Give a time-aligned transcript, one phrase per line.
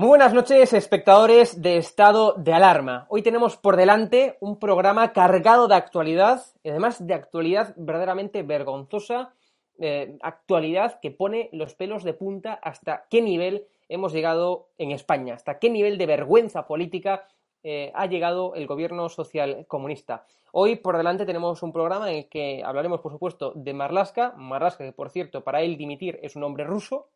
[0.00, 3.04] Muy buenas noches, espectadores de Estado de Alarma.
[3.10, 9.34] Hoy tenemos por delante un programa cargado de actualidad, y además de actualidad verdaderamente vergonzosa,
[9.78, 15.34] eh, actualidad que pone los pelos de punta hasta qué nivel hemos llegado en España,
[15.34, 17.28] hasta qué nivel de vergüenza política
[17.62, 20.24] eh, ha llegado el gobierno social comunista.
[20.52, 24.32] Hoy por delante tenemos un programa en el que hablaremos, por supuesto, de Marlaska.
[24.34, 27.08] Marlaska, que por cierto, para él dimitir es un hombre ruso,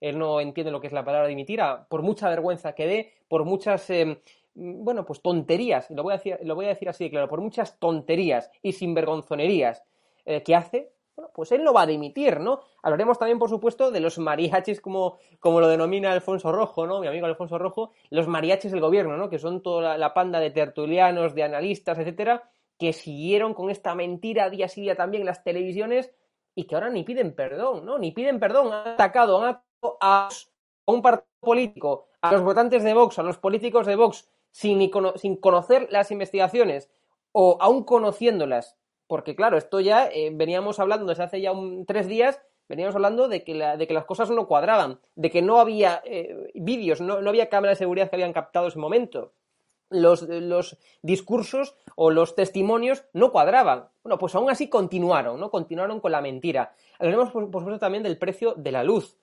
[0.00, 3.44] él no entiende lo que es la palabra dimitir, por mucha vergüenza que dé, por
[3.44, 4.20] muchas, eh,
[4.54, 7.40] bueno, pues tonterías, lo voy, a decir, lo voy a decir así de claro, por
[7.40, 9.84] muchas tonterías y sinvergonzonerías
[10.24, 12.60] eh, que hace, bueno, pues él no va a dimitir, ¿no?
[12.82, 17.00] Hablaremos también, por supuesto, de los mariachis, como, como lo denomina Alfonso Rojo, ¿no?
[17.00, 19.28] Mi amigo Alfonso Rojo, los mariachis del gobierno, ¿no?
[19.28, 24.48] Que son toda la, panda de tertulianos, de analistas, etcétera, que siguieron con esta mentira
[24.48, 26.10] día sí día también en las televisiones
[26.54, 27.98] y que ahora ni piden perdón, ¿no?
[27.98, 29.60] Ni piden perdón, han atacado, han
[30.00, 30.28] a
[30.86, 35.36] un partido político, a los votantes de Vox, a los políticos de Vox, sin, sin
[35.36, 36.90] conocer las investigaciones
[37.32, 41.52] o aún conociéndolas, porque claro, esto ya eh, veníamos hablando desde hace ya
[41.86, 45.58] tres días, veníamos hablando de que, de que las cosas no cuadraban, de que no
[45.58, 49.32] había eh, vídeos, no, no había cámaras de seguridad que habían captado ese momento.
[49.92, 53.88] Los, los, discursos o los testimonios no cuadraban.
[54.04, 55.50] Bueno, pues aún así continuaron, ¿no?
[55.50, 56.72] Continuaron con la mentira.
[57.00, 59.16] Hablaremos, por supuesto, también del precio de la luz.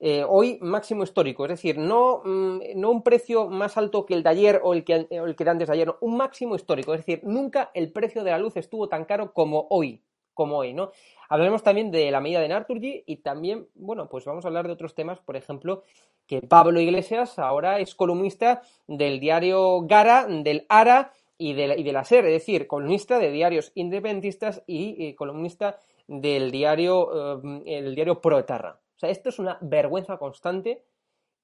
[0.00, 4.24] Eh, hoy máximo histórico, es decir, no, mm, no, un precio más alto que el
[4.24, 7.06] de ayer o el que, el que de antes de ayer, un máximo histórico, es
[7.06, 10.02] decir, nunca el precio de la luz estuvo tan caro como hoy,
[10.34, 10.90] como hoy, ¿no?
[11.28, 14.72] Hablaremos también de la medida de Naturgy y también, bueno, pues vamos a hablar de
[14.72, 15.84] otros temas, por ejemplo,
[16.26, 21.84] que Pablo Iglesias ahora es columnista del diario Gara, del ARA y de la, y
[21.84, 27.78] de la SER, es decir, columnista de diarios independentistas y, eh, columnista del diario, eh,
[27.78, 30.84] el diario Proetarra sea, esto es una vergüenza constante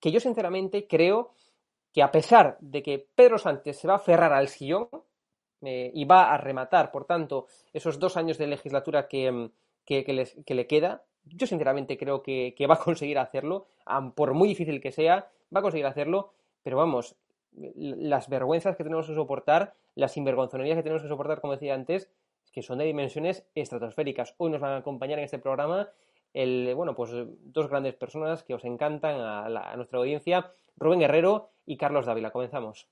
[0.00, 1.32] que yo sinceramente creo
[1.92, 4.88] que a pesar de que Pedro Sánchez se va a aferrar al sillón
[5.62, 9.50] eh, y va a rematar, por tanto, esos dos años de legislatura que,
[9.86, 13.66] le queda, yo sinceramente creo que, va a conseguir hacerlo,
[14.14, 16.32] por muy difícil que sea, va a conseguir hacerlo,
[16.62, 17.16] pero vamos,
[17.52, 22.08] las vergüenzas que tenemos que soportar, las sinvergonzonerías que tenemos que soportar, como decía antes,
[22.52, 24.34] que son de dimensiones estratosféricas.
[24.38, 25.90] Hoy nos van a acompañar en este programa
[26.32, 31.76] el, bueno, pues dos grandes personas que os encantan a, nuestra audiencia, Rubén Guerrero y
[31.76, 32.30] Carlos Dávila.
[32.30, 32.88] Comenzamos.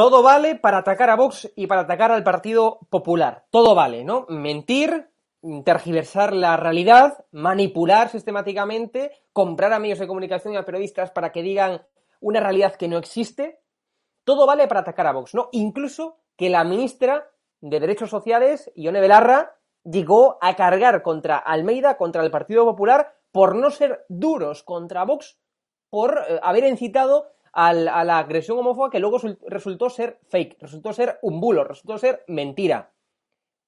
[0.00, 3.44] Todo vale para atacar a Vox y para atacar al Partido Popular.
[3.50, 4.24] Todo vale, ¿no?
[4.30, 5.10] Mentir,
[5.62, 11.42] tergiversar la realidad, manipular sistemáticamente, comprar a medios de comunicación y a periodistas para que
[11.42, 11.82] digan
[12.22, 13.60] una realidad que no existe.
[14.24, 15.50] Todo vale para atacar a Vox, ¿no?
[15.52, 17.30] Incluso que la ministra
[17.60, 23.54] de Derechos Sociales, Ione Belarra, llegó a cargar contra Almeida, contra el Partido Popular, por
[23.54, 25.38] no ser duros contra Vox,
[25.90, 31.18] por eh, haber incitado a la agresión homófoba que luego resultó ser fake, resultó ser
[31.22, 32.92] un bulo, resultó ser mentira.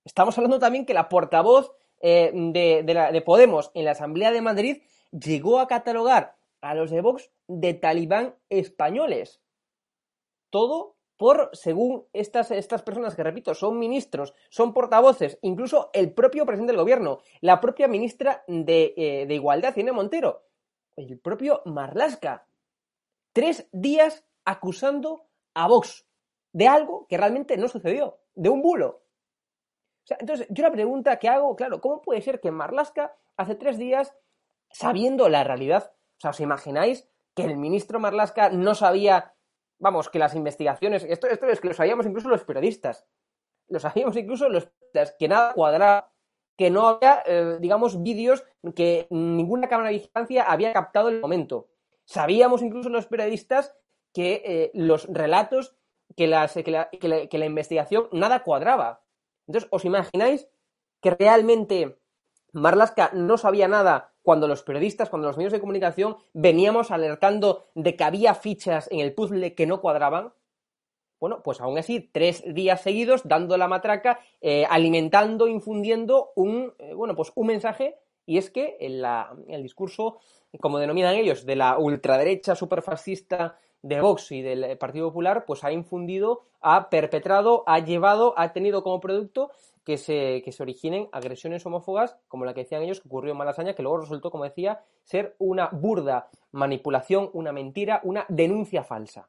[0.04, 4.82] Estamos hablando también que la portavoz eh, de, Podemos en la Asamblea de Madrid
[5.12, 9.40] llegó a catalogar a los de Vox de talibán españoles.
[10.50, 16.44] Todo por, según estas, estas personas que, repito, son ministros, son portavoces, incluso el propio
[16.44, 20.42] presidente del gobierno, la propia ministra de, eh, de Igualdad, Cine Montero,
[20.96, 22.46] el propio Marlasca.
[23.32, 26.06] Tres días acusando a Vox
[26.52, 29.02] de algo que realmente no sucedió, de un bulo.
[30.18, 34.14] entonces, yo la pregunta que hago, claro, ¿cómo puede ser que Marlasca hace tres días,
[34.70, 39.34] sabiendo la realidad, o sea, ¿os imagináis que el ministro Marlasca no sabía,
[39.78, 43.06] vamos, que las investigaciones, esto, esto es que lo sabíamos incluso los periodistas,
[43.68, 46.12] lo sabíamos incluso los periodistas, que nada cuadraba,
[46.58, 48.44] que no había, eh, digamos, vídeos
[48.76, 51.71] que ninguna cámara de vigilancia había captado el momento.
[52.12, 53.74] Sabíamos incluso los periodistas
[54.12, 55.74] que eh, los relatos,
[56.14, 59.02] que, la, investigación nada cuadraba.
[59.46, 60.46] Entonces, ¿os imagináis
[61.00, 61.98] que realmente
[62.52, 67.96] Marlaska no sabía nada cuando los periodistas, cuando los medios de comunicación veníamos alertando de
[67.96, 70.34] que había fichas en el puzzle que no cuadraban?
[71.18, 76.92] Bueno, pues aún así, tres días seguidos dando la matraca, eh, alimentando, infundiendo un, eh,
[76.92, 77.96] bueno, pues un mensaje,
[78.26, 79.04] y es que en
[79.48, 80.18] el discurso
[80.60, 85.72] como denominan ellos, de la ultraderecha superfascista de Vox y del Partido Popular, pues ha
[85.72, 89.50] infundido, ha perpetrado, ha llevado, ha tenido como producto
[89.84, 93.38] que se, que se originen agresiones homófobas, como la que decían ellos, que ocurrió en
[93.38, 99.28] Malasaña, que luego resultó, como decía, ser una burda manipulación, una mentira, una denuncia falsa.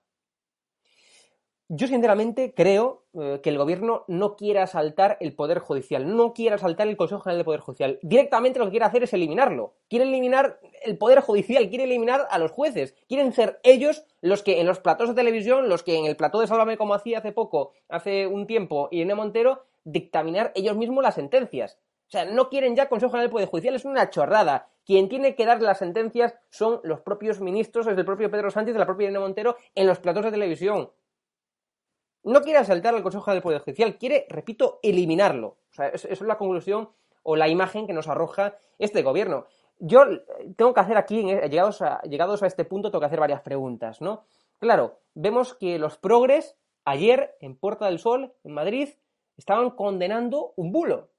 [1.75, 6.53] Yo sinceramente creo eh, que el gobierno no quiere asaltar el Poder Judicial, no quiere
[6.53, 7.97] asaltar el Consejo General del Poder Judicial.
[8.03, 9.73] Directamente lo que quiere hacer es eliminarlo.
[9.89, 12.93] Quiere eliminar el Poder Judicial, quiere eliminar a los jueces.
[13.09, 16.41] Quieren ser ellos los que en los platos de televisión, los que en el plató
[16.41, 21.15] de Sálvame como hacía hace poco, hace un tiempo, Irene Montero, dictaminar ellos mismos las
[21.15, 21.79] sentencias.
[22.07, 24.67] O sea, no quieren ya Consejo General del Poder Judicial, es una chorrada.
[24.85, 28.73] Quien tiene que dar las sentencias son los propios ministros, desde el propio Pedro Sánchez,
[28.75, 30.91] de la propia Irene Montero, en los platos de televisión
[32.23, 35.57] no quiere asaltar al Consejo del Poder Judicial, quiere, repito, eliminarlo.
[35.71, 36.89] O sea, eso es la conclusión
[37.23, 39.45] o la imagen que nos arroja este gobierno.
[39.79, 40.05] Yo
[40.55, 44.01] tengo que hacer aquí, llegados a, llegados a este punto, tengo que hacer varias preguntas,
[44.01, 44.23] ¿no?
[44.59, 48.89] Claro, vemos que los progres ayer en Puerta del Sol, en Madrid,
[49.37, 51.09] estaban condenando un bulo.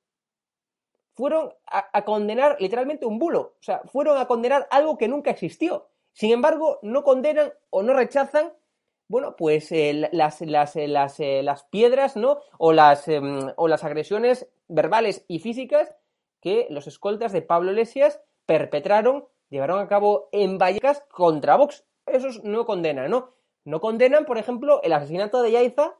[1.14, 3.54] Fueron a, a, condenar literalmente un bulo.
[3.60, 5.88] O sea, fueron a condenar algo que nunca existió.
[6.12, 8.52] Sin embargo, no condenan o no rechazan
[9.08, 12.38] bueno, pues eh, las, las, eh, las, eh, las, piedras, ¿no?
[12.58, 15.94] O las, em, o las agresiones verbales y físicas
[16.40, 21.84] que los escoltas de Pablo Iglesias perpetraron, llevaron a cabo en Vallecas contra Vox.
[22.06, 23.34] Esos no condenan, ¿no?
[23.64, 25.94] No condenan, por ejemplo, el asesinato de Yaiza,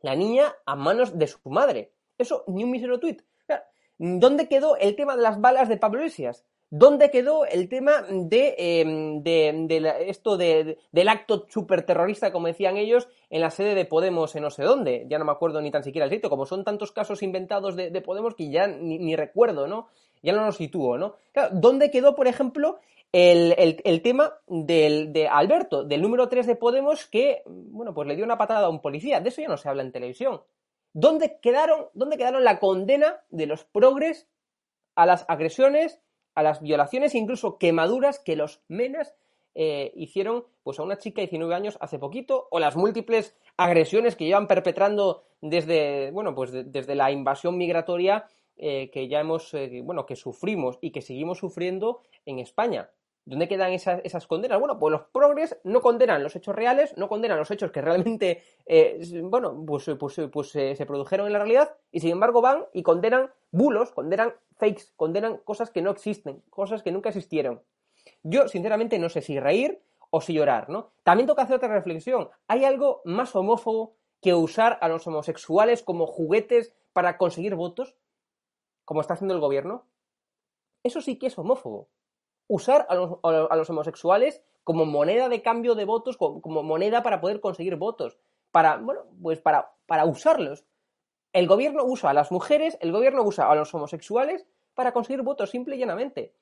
[0.00, 1.92] la niña, a manos de su madre.
[2.18, 3.22] Eso, ni un mísero tuit.
[3.98, 6.46] ¿Dónde quedó el tema de las balas de Pablo Iglesias?
[6.72, 9.22] ¿Dónde quedó el tema de, em,
[10.06, 14.62] esto del acto superterrorista, como decían ellos, en la sede de Podemos en no sé
[14.62, 15.04] dónde?
[15.08, 18.00] Ya no me acuerdo ni tan siquiera el sitio, como son tantos casos inventados de,
[18.02, 19.88] Podemos que ya ni, recuerdo, ¿no?
[20.22, 21.16] Ya no lo sitúo, ¿no?
[21.32, 22.78] Claro, ¿dónde quedó, por ejemplo,
[23.10, 28.24] el, tema del, de Alberto, del número 3 de Podemos, que, bueno, pues le dio
[28.24, 29.20] una patada a un policía?
[29.20, 30.40] De eso ya no se habla en televisión.
[30.92, 34.28] ¿Dónde quedaron, dónde quedaron la condena de los progres
[34.94, 36.00] a las agresiones
[36.34, 39.14] a las violaciones e incluso quemaduras que los menas
[39.54, 44.14] eh, hicieron pues a una chica de 19 años hace poquito o las múltiples agresiones
[44.14, 49.82] que llevan perpetrando desde bueno pues desde la invasión migratoria eh, que ya hemos eh,
[49.82, 52.90] bueno que sufrimos y que seguimos sufriendo en España
[53.26, 54.58] ¿Dónde quedan esas, esas, condenas?
[54.58, 58.42] Bueno, pues los progres no condenan los hechos reales, no condenan los hechos que realmente,
[59.22, 63.30] bueno, pues, pues, pues se produjeron en la realidad y sin embargo van y condenan
[63.52, 67.62] bulos, condenan fakes, condenan cosas que no existen, cosas que nunca existieron.
[68.22, 70.92] Yo, sinceramente, no sé si reír o si llorar, ¿no?
[71.02, 72.28] También toca hacer otra reflexión.
[72.48, 77.96] ¿Hay algo más homófobo que usar a los homosexuales como juguetes para conseguir votos?
[78.84, 79.86] Como está haciendo el gobierno.
[80.82, 81.88] Eso sí que es homófobo.
[82.48, 87.76] Usar a los, homosexuales como moneda de cambio de votos, como moneda para poder conseguir
[87.76, 88.18] votos.
[88.50, 90.64] para, bueno, pues para, para usarlos.
[91.32, 95.50] El gobierno usa a las mujeres, el gobierno usa a los homosexuales para conseguir votos,
[95.50, 96.34] simple y llanamente.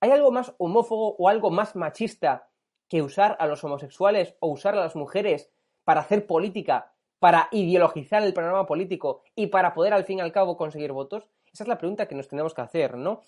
[0.00, 2.48] ¿Hay algo más homófobo o algo más machista
[2.88, 5.50] que usar a los homosexuales o usar a las mujeres
[5.84, 10.32] para hacer política, para ideologizar el programa político y para poder al fin y al
[10.32, 11.28] cabo conseguir votos?
[11.52, 13.22] Esa es la pregunta que nos tenemos que hacer, ¿no?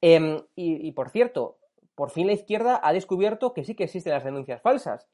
[0.00, 1.58] Em, y, por cierto,
[1.94, 5.08] por fin la izquierda ha descubierto que sí que existen las denuncias falsas.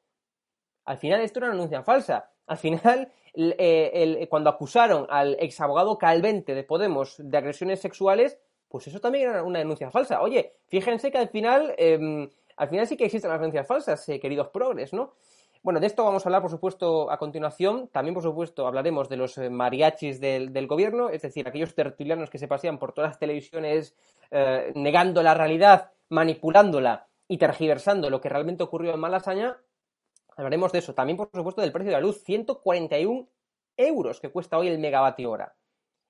[0.86, 2.32] Al final esto era una denuncia falsa.
[2.48, 8.38] Al final, eh, cuando acusaron al exabogado Calvente de Podemos de agresiones sexuales,
[8.68, 10.20] pues eso también era una denuncia falsa.
[10.22, 14.18] Oye, fíjense que al final, em, al final sí que existen las denuncias falsas, eh,
[14.18, 15.12] queridos progres, ¿no?
[15.62, 17.88] Bueno, de esto vamos a hablar, por supuesto, a continuación.
[17.88, 22.38] También, por supuesto, hablaremos de los eh, mariachis del, gobierno, es decir, aquellos tertulianos que
[22.38, 23.94] se pasean por todas las televisiones
[24.74, 29.56] negando la realidad, manipulándola y tergiversando lo que realmente ocurrió en Malasaña.
[30.38, 30.94] Hablaremos de eso.
[30.94, 33.28] También, por supuesto, del precio de la luz, 141
[33.76, 35.56] euros que cuesta hoy el megavatio hora.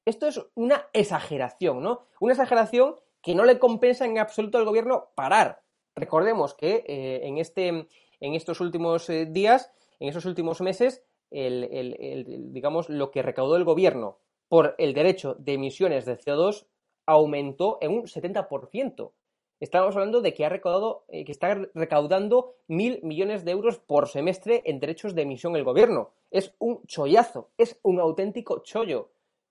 [0.04, 2.06] Esto es una exageración, ¿no?
[2.20, 5.62] Una exageración que no le compensa en absoluto al gobierno parar.
[5.96, 7.88] Recordemos que eh, en este
[8.20, 14.18] en estos últimos eh, días, en esos últimos meses, digamos, lo que recaudó el gobierno
[14.48, 16.66] por el derecho de emisiones de CO2
[17.06, 19.12] aumentó en un 70%.
[19.60, 24.08] Estamos hablando de que ha recaudado, eh, que está recaudando mil millones de euros por
[24.08, 26.10] semestre en derechos de emisión el gobierno.
[26.30, 29.10] Es un chollazo, es un auténtico chollo.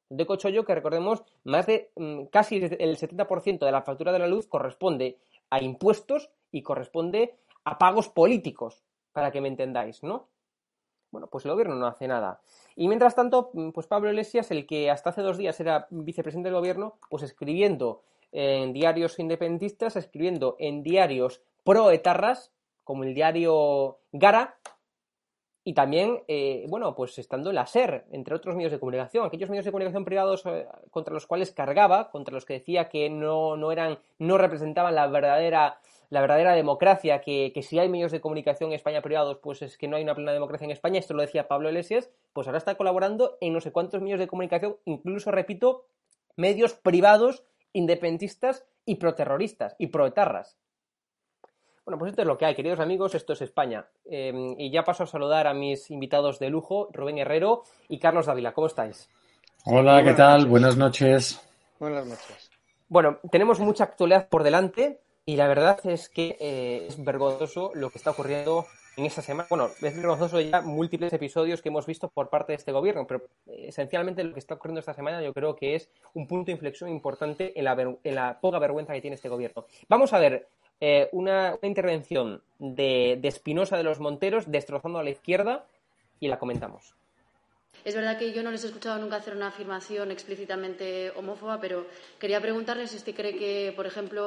[0.10, 4.28] De chollo que recordemos, más de mm, casi el 70% de la factura de la
[4.28, 5.18] luz corresponde
[5.50, 7.36] a impuestos y corresponde
[7.66, 10.30] a pagos políticos, para que me entendáis, ¿no?
[11.12, 12.40] Bueno, pues el gobierno no hace nada.
[12.78, 16.48] Y mientras tanto, mm, pues Pablo Iglesias, el que hasta hace dos días era vicepresidente
[16.48, 18.04] del gobierno, pues escribiendo
[18.39, 22.53] en diarios independentistas, escribiendo en diarios pro-etarras,
[22.84, 24.60] como el diario Gara,
[25.63, 29.50] y también, eh, bueno, pues estando en la SER, entre otros medios de comunicación, aquellos
[29.50, 33.58] medios de comunicación privados eh, contra los cuales cargaba, contra los que decía que no,
[33.58, 35.79] no eran, no representaban la verdadera
[36.10, 39.89] la verdadera democracia, que, si hay medios de comunicación en España privados, pues es que
[39.89, 42.75] no hay una plena democracia en España, esto lo decía Pablo Iglesias, pues ahora está
[42.75, 45.86] colaborando en no sé cuántos medios de comunicación, incluso, repito,
[46.38, 47.44] medios privados,
[47.77, 50.57] independentistas y proterroristas y proetarras.
[51.86, 53.86] Bueno, pues esto es lo que hay, queridos amigos, esto es España.
[54.05, 58.25] Em, y ya paso a saludar a mis invitados de lujo, Rubén Herrero y Carlos
[58.25, 58.53] Dávila.
[58.53, 59.10] ¿Cómo estáis?
[59.63, 60.48] Hola, ¿qué tal?
[60.48, 61.39] Buenas noches.
[61.79, 62.50] Buenas noches.
[62.89, 65.00] Bueno, tenemos mucha actualidad por delante.
[65.25, 68.65] Y la verdad es que eh, es vergonzoso lo que está ocurriendo
[68.98, 69.48] en esta semana.
[69.50, 73.22] Bueno, es vergonzoso ya múltiples episodios que hemos visto por parte de este gobierno, pero
[73.46, 76.89] esencialmente lo que está ocurriendo esta semana yo creo que es un punto de inflexión
[76.89, 77.74] importante en la,
[78.04, 79.66] en la poca vergüenza que tiene este gobierno.
[79.88, 80.48] Vamos a ver
[80.82, 85.66] eh, una, intervención de, de Espinosa de los Monteros destrozando a la izquierda
[86.20, 86.96] y la comentamos.
[87.86, 91.86] Es verdad que yo no les he escuchado nunca hacer una afirmación explícitamente homófoba, pero
[92.20, 94.25] quería preguntarles si usted cree que, por ejemplo,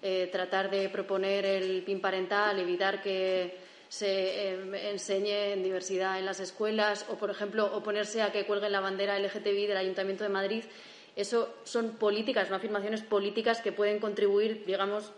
[0.00, 3.61] eh, tratar de proponer el PIN parental, evitar que
[3.92, 4.08] se
[4.48, 8.80] eh, enseñe en diversidad en las escuelas o, por ejemplo, oponerse a que cuelguen la
[8.80, 10.64] bandera LGTBI del Ayuntamiento de Madrid.
[11.14, 15.12] Eso son políticas, no afirmaciones políticas que pueden contribuir, digamos,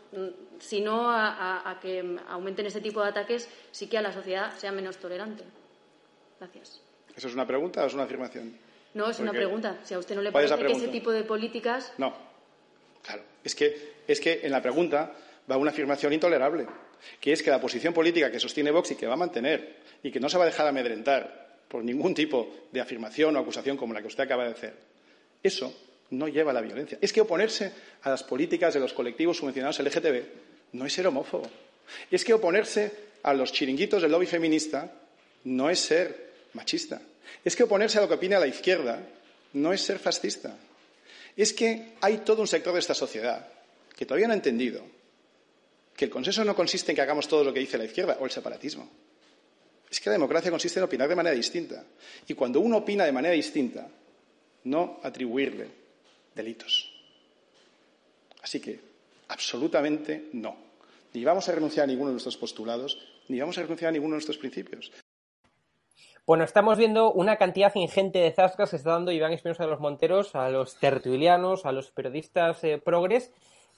[0.58, 4.72] si no a, que aumenten ese tipo de ataques, sí que a la sociedad sea
[4.72, 5.44] menos tolerante.
[6.40, 6.82] Gracias.
[7.14, 8.58] ¿Eso es una pregunta o es una afirmación?
[8.94, 9.78] No, es una pregunta.
[9.84, 11.92] Si a usted no le parece que ese tipo de políticas.
[11.96, 12.12] No,
[13.04, 13.22] claro.
[13.44, 15.14] Es que es que en la pregunta
[15.48, 16.66] va una afirmación intolerable,
[17.20, 20.10] que es que la posición política que sostiene Vox y que va a mantener y
[20.10, 23.94] que no se va a dejar amedrentar por ningún tipo de afirmación o acusación como
[23.94, 24.74] la que usted acaba de hacer,
[25.42, 25.74] eso
[26.10, 26.98] no lleva a la violencia.
[27.00, 30.22] Es que oponerse a las políticas de los colectivos subvencionados LGTB
[30.72, 31.50] no es ser homófobo.
[32.10, 32.92] Es que oponerse
[33.22, 34.92] a los chiringuitos del lobby feminista
[35.44, 37.00] no es ser machista.
[37.44, 39.00] Es que oponerse a lo que opina la izquierda
[39.54, 40.56] no es ser fascista.
[41.36, 43.48] Es que hay todo un sector de esta sociedad
[43.96, 44.82] que todavía no ha entendido
[45.96, 48.24] que el consenso no consiste en que hagamos todo lo que dice la izquierda o
[48.24, 48.88] el separatismo.
[49.90, 51.84] Es que la democracia consiste en opinar de manera distinta.
[52.26, 53.88] Y cuando uno opina de manera distinta,
[54.64, 55.68] no atribuirle
[56.34, 56.90] delitos.
[58.42, 58.80] Así que,
[59.28, 60.56] absolutamente no.
[61.12, 62.98] Ni vamos a renunciar a ninguno de nuestros postulados,
[63.28, 64.90] ni vamos a renunciar a ninguno de nuestros principios.
[66.26, 69.80] Bueno, estamos viendo una cantidad ingente de zascas que está dando Iván Espinosa de los
[69.80, 73.30] Monteros a los tertulianos, a los periodistas eh, progres,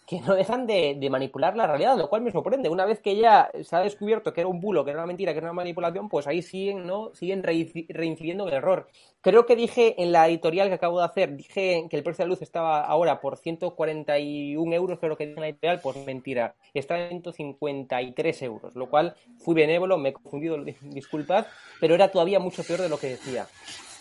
[0.06, 2.68] que no dejan de, manipular la realidad, lo cual me sorprende.
[2.68, 5.32] Una vez que ya se ha descubierto que era un bulo, que era una mentira,
[5.32, 7.12] que era una manipulación, pues ahí siguen, ¿no?
[7.12, 8.88] Siguen reincidiendo en el error.
[9.20, 12.28] Creo que dije en la editorial que acabo de hacer, dije que el precio de
[12.28, 16.96] la luz estaba ahora por 141 euros, creo que en la editorial, pues mentira, está
[16.98, 21.46] en 153 euros, lo cual fui benévolo, me he confundido, disculpad,
[21.80, 23.48] pero era todavía mucho peor de lo que decía.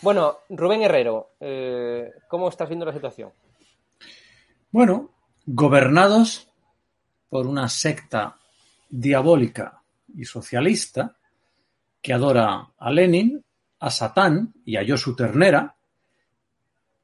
[0.02, 3.32] Bueno, Rubén Herrero, eh, ¿cómo estás viendo la situación?
[4.70, 5.15] Bueno,
[5.46, 6.48] gobernados
[7.28, 8.36] por una secta
[8.90, 9.80] diabólica
[10.14, 11.16] y socialista
[12.02, 13.44] que adora a Lenin,
[13.78, 15.76] a Satán y a Josu Ternera,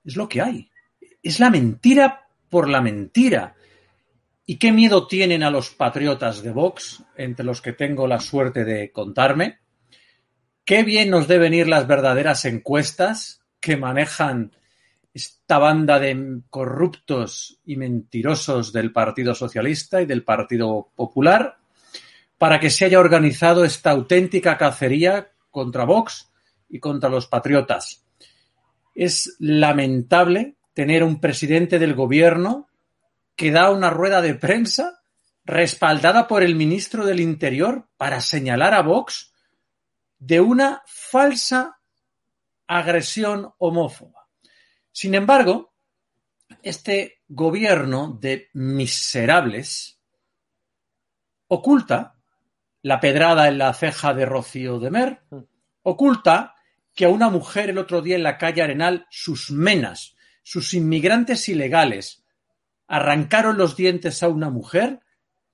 [0.04, 0.70] es lo que hay.
[1.22, 3.54] Es la mentira por la mentira.
[4.44, 8.64] ¿Y qué miedo tienen a los patriotas de Vox, entre los que tengo la suerte
[8.64, 9.60] de contarme?
[10.64, 14.52] Qué bien nos deben ir las verdaderas encuestas que manejan
[15.14, 21.58] esta banda de corruptos y mentirosos del Partido Socialista y del Partido Popular
[22.38, 26.32] para que se haya organizado esta auténtica cacería contra Vox
[26.68, 28.04] y contra los patriotas.
[28.94, 32.68] Es lamentable tener un presidente del gobierno
[33.36, 35.02] que da una rueda de prensa
[35.44, 39.32] respaldada por el ministro del Interior para señalar a Vox
[40.18, 41.78] de una falsa
[42.66, 44.21] agresión homófoba.
[44.92, 45.74] Sin embargo,
[46.62, 49.98] este gobierno de miserables
[51.48, 52.16] oculta
[52.82, 55.22] la pedrada en la ceja de Rocío de Mer,
[55.82, 56.54] oculta
[56.94, 61.48] que a una mujer el otro día en la calle Arenal, sus menas, sus inmigrantes
[61.48, 62.24] ilegales,
[62.86, 65.00] arrancaron los dientes a una mujer.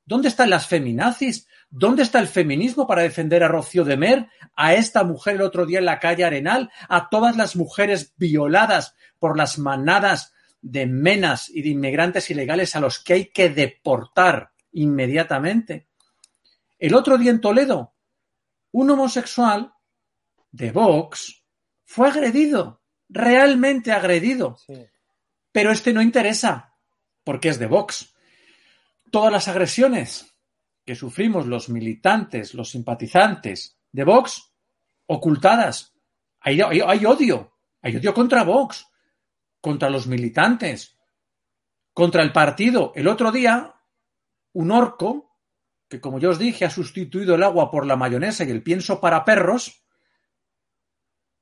[0.05, 1.48] ¿Dónde están las feminazis?
[1.71, 5.67] ¿Dónde está el feminismo para defender a Rocío de Mer, a esta mujer el otro
[5.67, 11.51] día en la calle Arenal, a todas las mujeres violadas por las manadas de menas
[11.51, 15.89] y de inmigrantes ilegales a los que hay que deportar inmediatamente?
[16.79, 17.95] El otro día en Toledo,
[18.73, 19.75] un homosexual
[20.51, 21.45] de Vox
[21.85, 24.57] fue agredido, realmente agredido.
[25.53, 26.75] Pero este no interesa,
[27.25, 28.15] porque es de Vox.
[29.11, 30.38] Todas las agresiones
[30.89, 34.55] que sufrimos los militantes, los simpatizantes de Vox,
[35.05, 35.95] ocultadas.
[36.41, 38.87] Hay, hay, odio, hay odio contra Vox,
[39.61, 40.97] contra los militantes,
[41.93, 42.93] contra el partido.
[42.95, 43.75] El otro día,
[44.55, 45.39] un orco,
[45.91, 48.99] que como yo os dije ha sustituido el agua por la mayonesa y el pienso
[48.99, 49.85] para perros,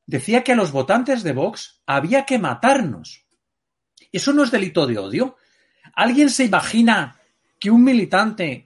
[0.07, 3.29] decía que a los votantes de Vox había que matarnos.
[4.11, 5.37] ¿Eso no es delito de odio?
[5.95, 7.21] ¿Alguien se imagina
[7.61, 8.66] que un militante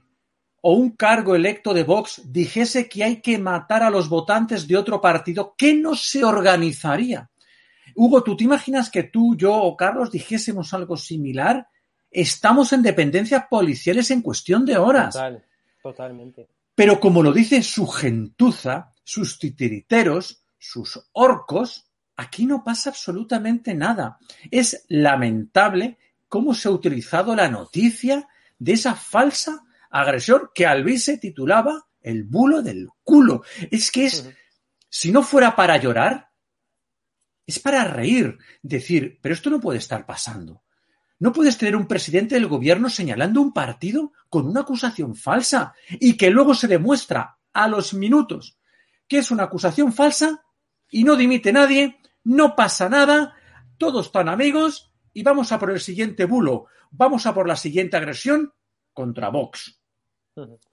[0.62, 4.76] o un cargo electo de Vox dijese que hay que matar a los votantes de
[4.76, 7.30] otro partido, ¿qué no se organizaría?
[7.94, 11.68] Hugo, ¿tú te imaginas que tú, yo o Carlos dijésemos algo similar?
[12.10, 15.14] Estamos en dependencias policiales en cuestión de horas.
[15.14, 15.44] Total,
[15.82, 16.48] totalmente.
[16.74, 24.18] Pero como lo dice su gentuza, sus titiriteros, sus orcos, aquí no pasa absolutamente nada.
[24.50, 31.88] Es lamentable cómo se ha utilizado la noticia de esa falsa agresor que Alvise titulaba
[32.00, 33.42] El bulo del culo.
[33.70, 34.30] Es que es,
[34.88, 36.30] si no fuera para llorar,
[37.46, 40.62] es para reír, decir, pero esto no puede estar pasando.
[41.18, 46.16] No puedes tener un presidente del gobierno señalando un partido con una acusación falsa y
[46.16, 48.56] que luego se demuestra a los minutos
[49.10, 50.44] que es una acusación falsa
[50.88, 53.34] y no dimite nadie, no pasa nada,
[53.76, 57.96] todos están amigos y vamos a por el siguiente bulo, vamos a por la siguiente
[57.96, 58.54] agresión
[58.94, 59.79] contra Vox.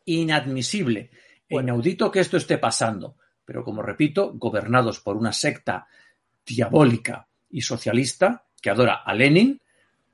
[0.06, 1.10] Inadmisible
[1.50, 3.16] e inaudito que esto esté pasando.
[3.46, 5.88] Pero como repito, gobernados por una secta
[6.46, 9.62] diabólica y socialista que adora a Lenin,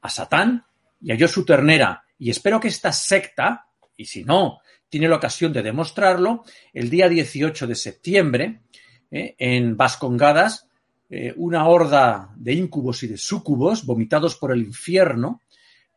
[0.01, 0.65] a Satán
[1.01, 2.03] y a Josu Ternera.
[2.19, 7.09] Y espero que esta secta, y si no, tiene la ocasión de demostrarlo, el día
[7.09, 8.61] 18 de septiembre,
[9.09, 10.67] eh, en Vascongadas,
[11.09, 15.41] eh, una horda de incubos y de súcubos vomitados por el infierno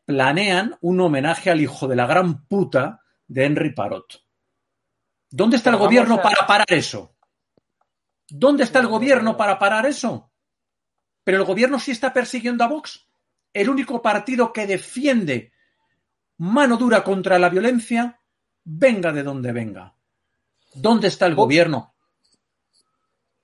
[0.04, 4.22] planean un homenaje al hijo de la gran puta de Henry Parot.
[5.30, 7.16] ¿Dónde está el gobierno para parar eso?
[8.28, 10.30] ¿Dónde está el gobierno para parar eso?
[11.24, 13.08] Pero el gobierno sí está persiguiendo a Vox,
[13.52, 15.52] el único partido que defiende
[16.38, 18.20] mano dura contra la violencia,
[18.64, 19.94] venga de donde venga.
[20.74, 21.94] ¿Dónde está el gobierno?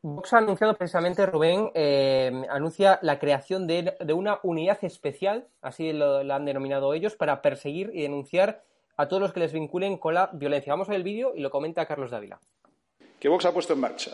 [0.03, 6.25] Vox ha anunciado precisamente, Rubén, eh, anuncia la creación de, una unidad especial, así lo,
[6.25, 8.65] lo, han denominado ellos, para perseguir y denunciar
[8.97, 10.73] a todos los que les vinculen con la violencia.
[10.73, 12.41] Vamos a ver el vídeo y lo comenta Carlos Dávila.
[13.19, 14.13] Que Vox ha puesto en marcha,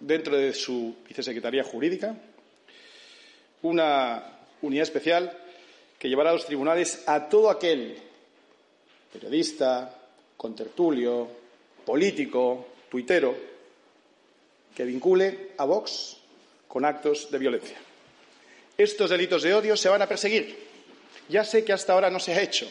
[0.00, 2.14] dentro de su vicesecretaría jurídica,
[3.62, 5.36] una unidad especial
[5.98, 7.96] que llevará a los tribunales a todo aquel
[9.12, 9.94] periodista,
[10.36, 11.28] contertulio,
[11.84, 13.34] político, tuitero,
[14.74, 16.18] que vincule a Vox
[16.68, 17.78] con actos de violencia.
[18.76, 20.66] Estos delitos de odio se van a perseguir.
[21.28, 22.70] Ya sé que hasta ahora no se ha hecho.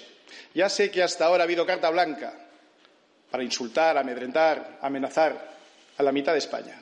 [0.53, 2.33] Ya sé que hasta ahora ha habido carta blanca
[3.31, 5.55] para insultar, amedrentar, amenazar
[5.97, 6.81] a la mitad de España.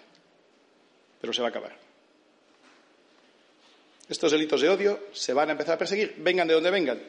[1.20, 1.76] Pero se va a acabar.
[4.10, 7.02] Estos delitos de odio se van a empezar a perseguir, vengan de donde vengan.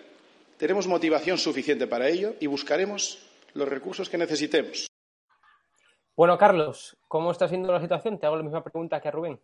[0.56, 3.18] Tenemos motivación suficiente para ello y buscaremos
[3.54, 4.86] los recursos que necesitemos.
[6.16, 8.18] Bueno, Carlos, ¿cómo está siendo la situación?
[8.18, 9.40] Te hago la misma pregunta que a Rubén.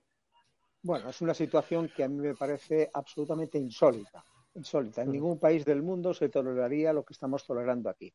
[0.83, 4.25] Bueno, es una situación que a mí me parece absolutamente insólita.
[4.55, 5.03] Insólita.
[5.03, 8.13] En ningún país del mundo se toleraría lo que estamos tolerando aquí.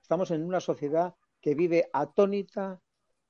[0.00, 2.80] Estamos en una sociedad que vive atónita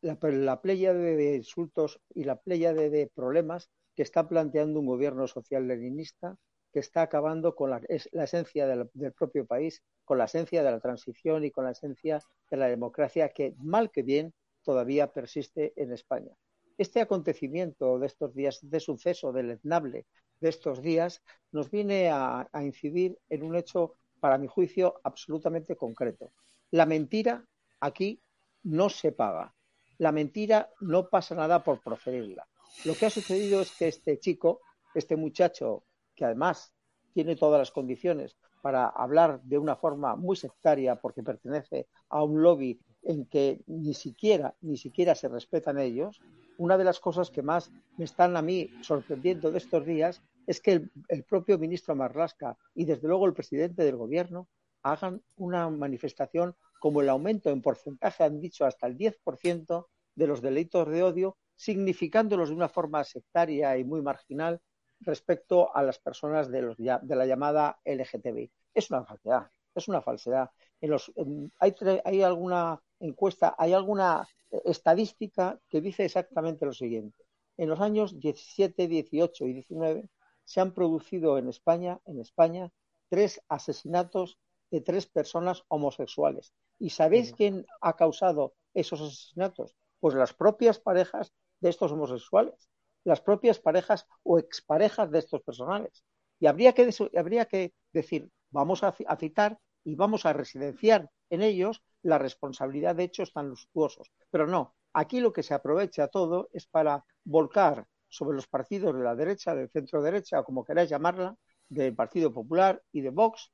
[0.00, 5.26] la, la playa de insultos y la playa de problemas que está planteando un gobierno
[5.26, 6.36] social leninista
[6.72, 11.44] que está acabando con la, esencia del, propio país, con la esencia de la transición
[11.44, 16.32] y con la esencia de la democracia que, mal que bien, todavía persiste en España.
[16.76, 20.06] Este acontecimiento de estos días, este suceso deleznable
[20.40, 21.22] de estos días,
[21.52, 26.32] nos viene a incidir en un hecho, para mi juicio, absolutamente concreto.
[26.70, 27.44] La mentira
[27.80, 28.20] aquí
[28.64, 29.54] no se paga.
[29.98, 32.46] La mentira no pasa nada por proferirla.
[32.84, 34.60] Lo que ha sucedido es que este chico,
[34.94, 36.72] este muchacho, que además
[37.12, 42.42] tiene todas las condiciones para hablar de una forma muy sectaria porque pertenece a un
[42.42, 46.20] lobby en que ni siquiera, ni siquiera se respetan ellos,
[46.58, 50.62] una de las cosas que más me están a mí sorprendiendo de estos días es
[50.62, 54.48] que el, propio ministro Marlasca y desde luego el presidente del gobierno
[54.82, 60.40] hagan una manifestación como el aumento en porcentaje, han dicho hasta el 10% de los
[60.40, 64.62] delitos de odio significándolos de una forma sectaria y muy marginal
[65.00, 68.50] respecto a las personas de, los, de la llamada LGTBI.
[68.72, 70.48] Es una falsedad, es una falsedad.
[70.80, 71.12] En los,
[71.58, 74.26] hay, hay alguna encuesta, hay alguna
[74.64, 77.22] estadística que dice exactamente lo siguiente.
[77.58, 80.08] En los años 17, 18 y 19
[80.48, 82.72] se han producido en España, en España,
[83.10, 84.38] tres asesinatos
[84.70, 86.54] de tres personas homosexuales.
[86.78, 89.76] ¿Y sabéis quién ha causado esos asesinatos?
[90.00, 92.70] Pues las propias parejas de estos homosexuales,
[93.04, 96.02] las propias parejas o exparejas de estos personales.
[96.40, 101.82] Y habría que, habría que decir, vamos a, citar y vamos a residenciar en ellos
[102.00, 104.10] la responsabilidad de hechos tan lustuosos.
[104.30, 109.02] Pero no, aquí lo que se aprovecha todo es para volcar sobre los partidos de
[109.02, 111.36] la derecha, del centro derecha, o como queráis llamarla,
[111.68, 113.52] del Partido Popular y de Vox,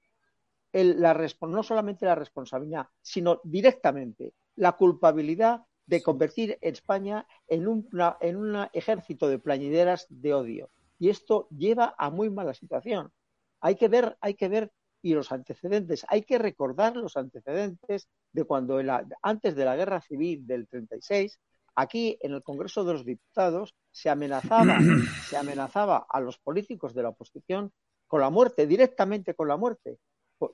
[0.73, 7.89] el, la, no solamente la responsabilidad, sino directamente la culpabilidad de convertir España en un,
[8.21, 10.71] en un ejército de plañideras de odio.
[10.99, 13.13] Y esto lleva a muy mala situación.
[13.61, 18.45] Hay que ver, hay que ver y los antecedentes, hay que recordar los antecedentes de
[18.45, 18.81] cuando
[19.21, 21.39] antes de la guerra civil del 36,
[21.75, 24.79] aquí en el Congreso de los Diputados se amenazaba,
[25.29, 27.73] se amenazaba a los políticos de la oposición
[28.07, 29.99] con la muerte, directamente con la muerte.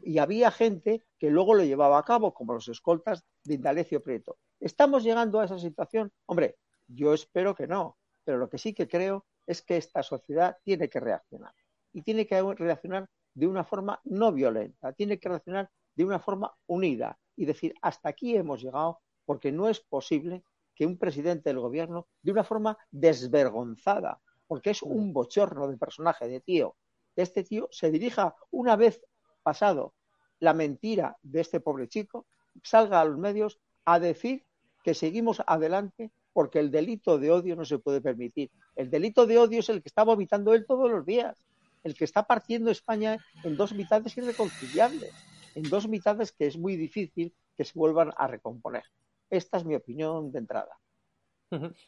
[0.03, 4.39] Y había gente que luego lo llevaba a cabo, como los escoltas de Indalecio Prieto.
[4.61, 6.13] ¿Estamos llegando a esa situación?
[6.27, 6.57] Hombre,
[6.87, 10.89] yo espero que no, pero lo que sí que creo es que esta sociedad tiene
[10.89, 11.55] que reaccionar.
[11.93, 16.55] Y tiene que reaccionar de una forma no violenta, tiene que reaccionar de una forma
[16.67, 20.45] unida y decir, hasta aquí hemos llegado porque no es posible
[20.81, 26.27] que un presidente del gobierno, de una forma desvergonzada, porque es un bochorno de personaje,
[26.27, 26.75] de tío,
[27.17, 29.03] este tío se dirija una vez
[29.43, 29.93] pasado
[30.39, 32.25] la mentira de este pobre chico,
[32.63, 34.47] salga a los medios a decir
[34.83, 38.51] que seguimos adelante porque el delito de odio no se puede permitir.
[38.75, 41.37] El delito de odio es el que está vomitando él todos los días,
[41.85, 45.13] el que está partiendo España en dos mitades irreconciliables,
[45.55, 48.85] en dos mitades que es muy difícil que se vuelvan a recomponer.
[49.31, 50.79] Esta es mi opinión de entrada.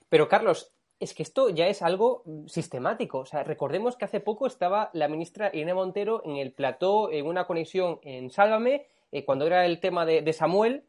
[0.09, 3.19] Pero Carlos, es que esto ya es algo sistemático.
[3.19, 7.27] O sea, recordemos que hace poco estaba la ministra Irene Montero en el plató, en
[7.27, 10.85] una conexión en Sálvame, eh, cuando era el tema de Samuel,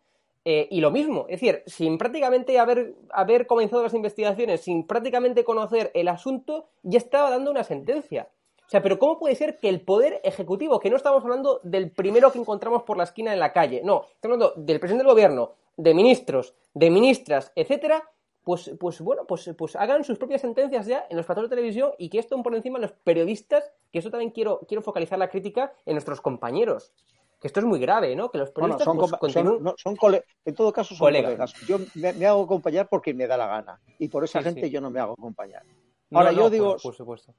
[0.45, 5.45] eh, y lo mismo, es decir, sin prácticamente haber, haber comenzado las investigaciones, sin prácticamente
[5.45, 8.27] conocer el asunto, ya estaba dando una sentencia.
[8.65, 11.91] O sea, pero ¿cómo puede ser que el poder ejecutivo, que no estamos hablando del
[11.91, 15.13] primero que encontramos por la esquina en la calle, no, estamos hablando del presidente del
[15.13, 18.09] gobierno, de ministros, de ministras, etcétera,
[18.43, 21.91] pues, pues bueno, pues, pues hagan sus propias sentencias ya en los platos de televisión
[21.97, 25.29] y que esto por encima de los periodistas, que eso también quiero, quiero focalizar la
[25.29, 26.93] crítica en nuestros compañeros
[27.43, 28.31] que esto es muy grave, ¿no?
[28.31, 31.53] Que los periodistas son, pues, en todo caso son colegas.
[31.67, 34.89] Yo me, hago acompañar porque me da la gana y por esa gente yo no
[34.89, 35.61] me hago acompañar.
[36.13, 37.33] Ahora yo digo, por, supuesto.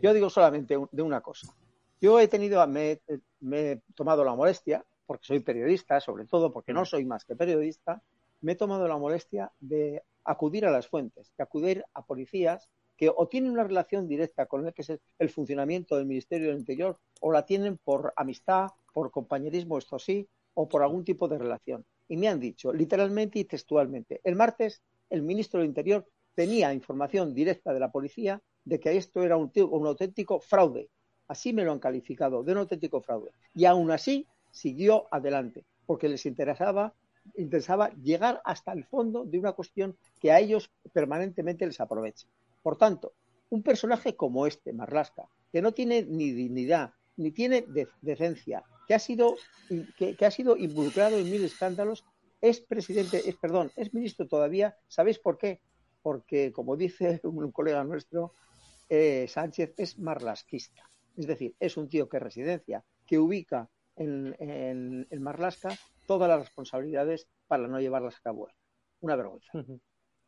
[0.00, 1.52] Yo digo solamente de una cosa.
[2.00, 3.00] Yo he tenido, me,
[3.40, 7.36] me he tomado la molestia, porque soy periodista, sobre todo porque no soy más que
[7.36, 8.02] periodista,
[8.40, 13.10] me he tomado la molestia de acudir a las fuentes, de acudir a policías que
[13.14, 16.98] o tienen una relación directa con el que es el funcionamiento del Ministerio del Interior
[17.20, 21.84] o la tienen por amistad, por compañerismo, esto sí, o por algún tipo de relación.
[22.08, 27.34] Y me han dicho, literalmente y textualmente, el martes el ministro del Interior tenía información
[27.34, 30.90] directa de la policía de que esto era un, un auténtico fraude.
[31.28, 33.30] Así me lo han calificado, de un auténtico fraude.
[33.54, 36.92] Y aún así siguió adelante, porque les interesaba
[37.34, 42.28] interesaba llegar hasta el fondo de una cuestión que a ellos permanentemente les aprovecha.
[42.62, 43.14] Por tanto,
[43.50, 47.64] un personaje como este, Marlasca, que no tiene ni dignidad, ni tiene
[48.00, 49.36] decencia, que ha sido
[49.96, 52.04] que, ha sido involucrado en mil escándalos,
[52.40, 54.76] es presidente, es perdón, es ministro todavía.
[54.88, 55.60] ¿Sabéis por qué?
[56.02, 58.32] Porque, como dice un colega nuestro,
[58.88, 60.88] eh, Sánchez es marlasquista.
[61.16, 65.70] Es decir, es un tío que residencia, que ubica en, en, Marlasca
[66.06, 68.48] todas las responsabilidades para no llevarlas a cabo.
[69.00, 69.50] Una vergüenza.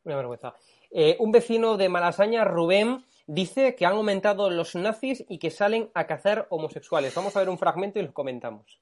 [0.04, 0.54] Una vergüenza.
[0.90, 5.90] Eh, un vecino de Malasaña, Rubén, dice que han aumentado los nazis y que salen
[5.94, 7.14] a cazar homosexuales.
[7.14, 8.80] Vamos a ver un fragmento y lo comentamos.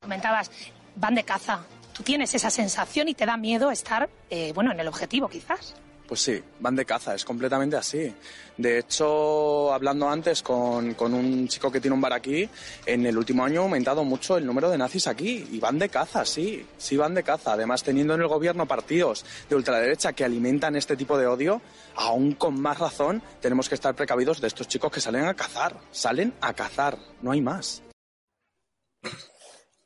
[0.00, 0.50] Comentabas,
[0.94, 1.66] van de caza.
[1.92, 5.74] Tú tienes esa sensación y te da miedo estar, eh, bueno, en el objetivo quizás.
[6.06, 8.14] Pues sí, van de caza, es completamente así.
[8.58, 12.48] De hecho, hablando antes con, con, un chico que tiene un bar aquí,
[12.84, 15.48] en el último año ha aumentado mucho el número de nazis aquí.
[15.50, 17.54] Y van de caza, sí, sí van de caza.
[17.54, 21.62] Además, teniendo en el gobierno partidos de ultraderecha que alimentan este tipo de odio,
[21.96, 25.74] aún con más razón tenemos que estar precavidos de estos chicos que salen a cazar.
[25.90, 27.82] Salen a cazar, no hay más.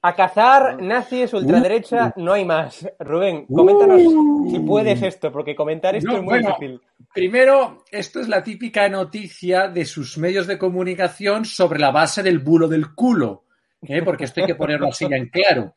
[0.00, 2.88] A cazar nazis, ultraderecha, no hay más.
[3.00, 4.00] Rubén, coméntanos
[4.48, 6.80] si puedes esto, porque comentar esto es muy difícil.
[7.12, 12.38] Primero, esto es la típica noticia de sus medios de comunicación sobre la base del
[12.38, 13.44] bulo del culo,
[13.82, 14.02] ¿eh?
[14.02, 15.74] porque esto hay que ponerlo así ya en claro.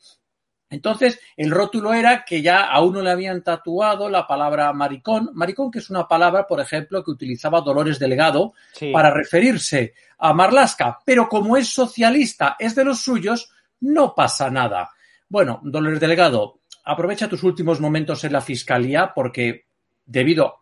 [0.71, 5.29] Entonces, el rótulo era que ya a uno le habían tatuado la palabra maricón.
[5.34, 8.53] Maricón, que es una palabra, por ejemplo, que utilizaba Dolores Delgado
[8.93, 10.99] para referirse a Marlasca.
[11.05, 14.89] Pero como es socialista, es de los suyos, no pasa nada.
[15.29, 19.65] Bueno, Dolores Delegado, aprovecha tus últimos momentos en la fiscalía porque
[20.05, 20.61] debido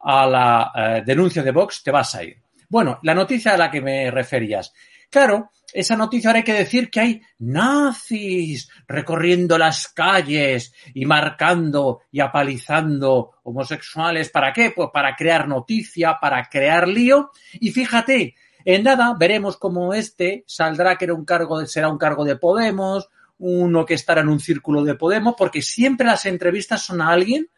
[0.00, 2.36] a la eh, denuncia de Vox te vas a ir.
[2.68, 4.72] Bueno, la noticia a la que me referías.
[5.10, 12.02] Claro, esa noticia ahora hay que decir que hay nazis recorriendo las calles y marcando
[12.10, 14.28] y apalizando homosexuales.
[14.28, 14.72] ¿Para qué?
[14.72, 17.30] Pues para crear noticia, para crear lío.
[17.54, 18.34] Y fíjate,
[18.70, 23.08] en nada veremos cómo este saldrá que era un cargo será un cargo de Podemos,
[23.38, 27.48] uno que estará en un círculo de Podemos, porque siempre las entrevistas son a alguien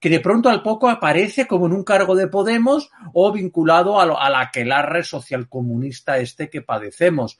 [0.00, 4.06] que de pronto al poco aparece como en un cargo de Podemos o vinculado a,
[4.06, 7.38] lo, a la aquelarre social comunista este que padecemos.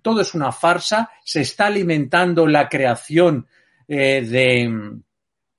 [0.00, 3.48] Todo es una farsa, se está alimentando la creación
[3.88, 5.00] eh, de,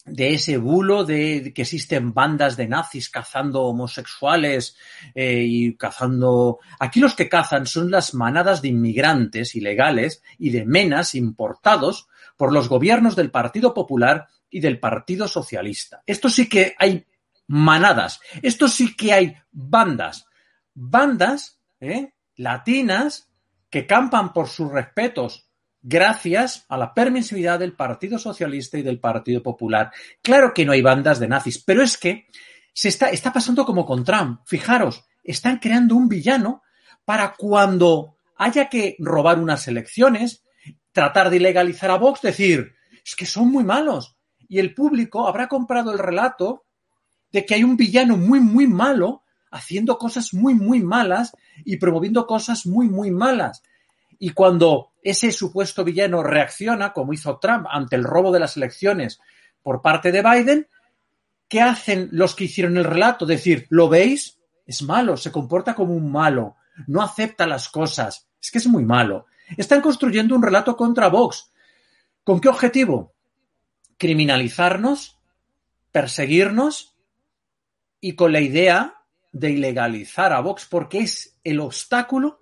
[0.06, 4.78] de ese bulo de que existen bandas de nazis cazando homosexuales
[5.16, 6.60] eh, y cazando...
[6.80, 12.54] Aquí los que cazan son las manadas de inmigrantes ilegales y de menas importados por
[12.54, 16.04] los gobiernos del Partido Popular y del Partido Socialista.
[16.06, 17.06] Esto sí que hay
[17.48, 20.28] manadas, esto sí que hay bandas,
[20.74, 22.14] bandas ¿eh?
[22.36, 23.30] latinas
[23.70, 25.45] que campan por sus respetos
[25.88, 29.92] gracias a la permisividad del Partido Socialista y del Partido Popular.
[30.24, 32.26] Claro que no hay bandas de nazis, pero es que
[32.74, 34.42] se está, está pasando como con Trump.
[34.46, 36.64] Fijaros, están creando un villano
[37.06, 40.44] para cuando haya que robar unas elecciones,
[40.92, 42.74] tratar de ilegalizar a Vox, decir,
[43.06, 44.18] es que son muy malos.
[44.48, 46.66] Y el público habrá comprado el relato
[47.32, 49.22] de que hay un villano muy, muy malo
[49.52, 51.32] haciendo cosas muy, muy malas
[51.64, 53.62] y promoviendo cosas muy, muy malas.
[54.18, 59.20] Y cuando ese supuesto villano reacciona, como hizo Trump ante el robo de las elecciones
[59.62, 60.68] por parte de Biden,
[61.48, 63.28] ¿qué hacen los que hicieron el relato?
[63.28, 64.40] Decir, ¿lo veis?
[64.66, 66.56] Es malo, se comporta como un malo,
[66.88, 69.28] no acepta las cosas, es que es muy malo.
[69.56, 71.52] Están construyendo un relato contra Vox.
[72.24, 73.14] ¿Con qué objetivo?
[74.00, 75.20] Criminalizarnos,
[75.92, 76.96] perseguirnos
[78.02, 82.40] y con la idea de ilegalizar a Vox porque es el obstáculo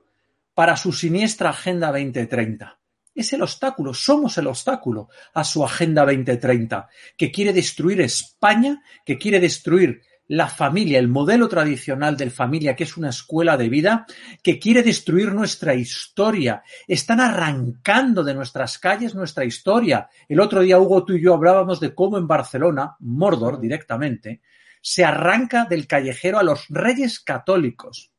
[0.53, 2.79] para su siniestra Agenda 2030.
[3.15, 9.17] Es el obstáculo, somos el obstáculo a su Agenda 2030, que quiere destruir España, que
[9.17, 14.05] quiere destruir la familia, el modelo tradicional de familia, que es una escuela de vida,
[14.41, 16.63] que quiere destruir nuestra historia.
[16.87, 20.09] Están arrancando de nuestras calles nuestra historia.
[20.27, 24.41] El otro día, Hugo, tú y yo hablábamos de cómo en Barcelona, Mordor directamente,
[24.81, 28.12] se arranca del callejero a los reyes católicos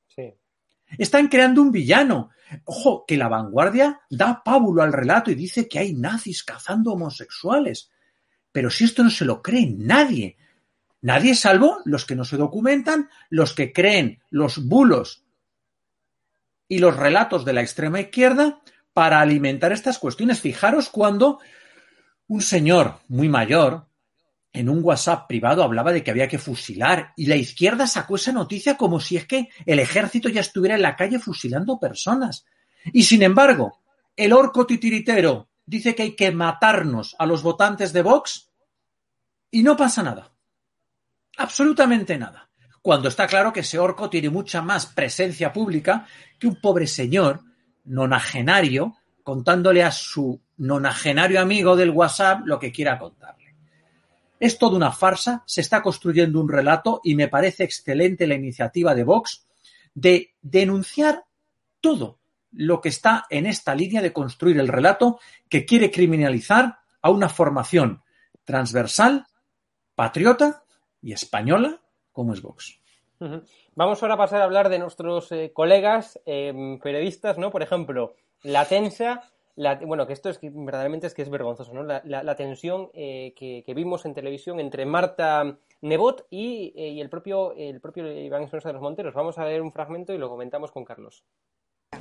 [0.99, 2.31] Están creando un villano.
[2.65, 7.91] Ojo, que la vanguardia da pábulo al relato y dice que hay nazis cazando homosexuales.
[8.53, 10.37] Pero si esto no se lo cree nadie.
[11.01, 15.25] Nadie salvo los que no se documentan, los que creen los bulos
[16.69, 20.41] y los relatos de la extrema izquierda para alimentar estas cuestiones.
[20.41, 21.41] Fijaros cuando
[22.27, 23.87] un señor muy mayor
[24.55, 28.31] en un WhatsApp privado hablaba de que había que fusilar y la izquierda sacó esa
[28.31, 32.47] noticia como si es que el ejército ya estuviera en la calle fusilando personas.
[32.93, 33.81] Y sin embargo,
[34.17, 38.53] el orco titiritero dice que hay que matarnos a los votantes de Vox
[39.51, 40.31] y no pasa nada.
[41.37, 42.49] Absolutamente nada.
[42.81, 46.07] Cuando está claro que ese orco tiene mucha más presencia pública
[46.39, 47.41] que un pobre señor
[47.85, 53.44] nonagenario contándole a su nonagenario amigo del WhatsApp lo que quiera contarle.
[54.45, 58.95] Es toda una farsa, se está construyendo un relato y me parece excelente la iniciativa
[58.95, 59.47] de Vox
[59.95, 61.25] de denunciar
[61.81, 62.19] todo
[62.53, 67.31] lo que está en esta línea de construir el relato que quiere criminalizar a una
[67.31, 68.03] formación
[68.45, 69.25] transversal,
[69.95, 70.63] patriota
[71.01, 71.81] y española
[72.13, 72.79] como es Vox.
[73.75, 77.51] Vamos ahora a pasar a hablar de nuestros eh, colegas em, periodistas, ¿no?
[77.51, 79.23] Por ejemplo, La Tensa,
[79.57, 81.83] bueno, que esto es que verdaderamente es que es vergonzoso, ¿no?
[81.85, 87.53] La, tensión eh, que, vimos en televisión entre Marta Nebot y, eh, y el propio
[87.53, 89.15] el propio Iván Espinosa de los Monteros.
[89.15, 91.25] Vamos a ver un fragmento y lo comentamos con Carlos.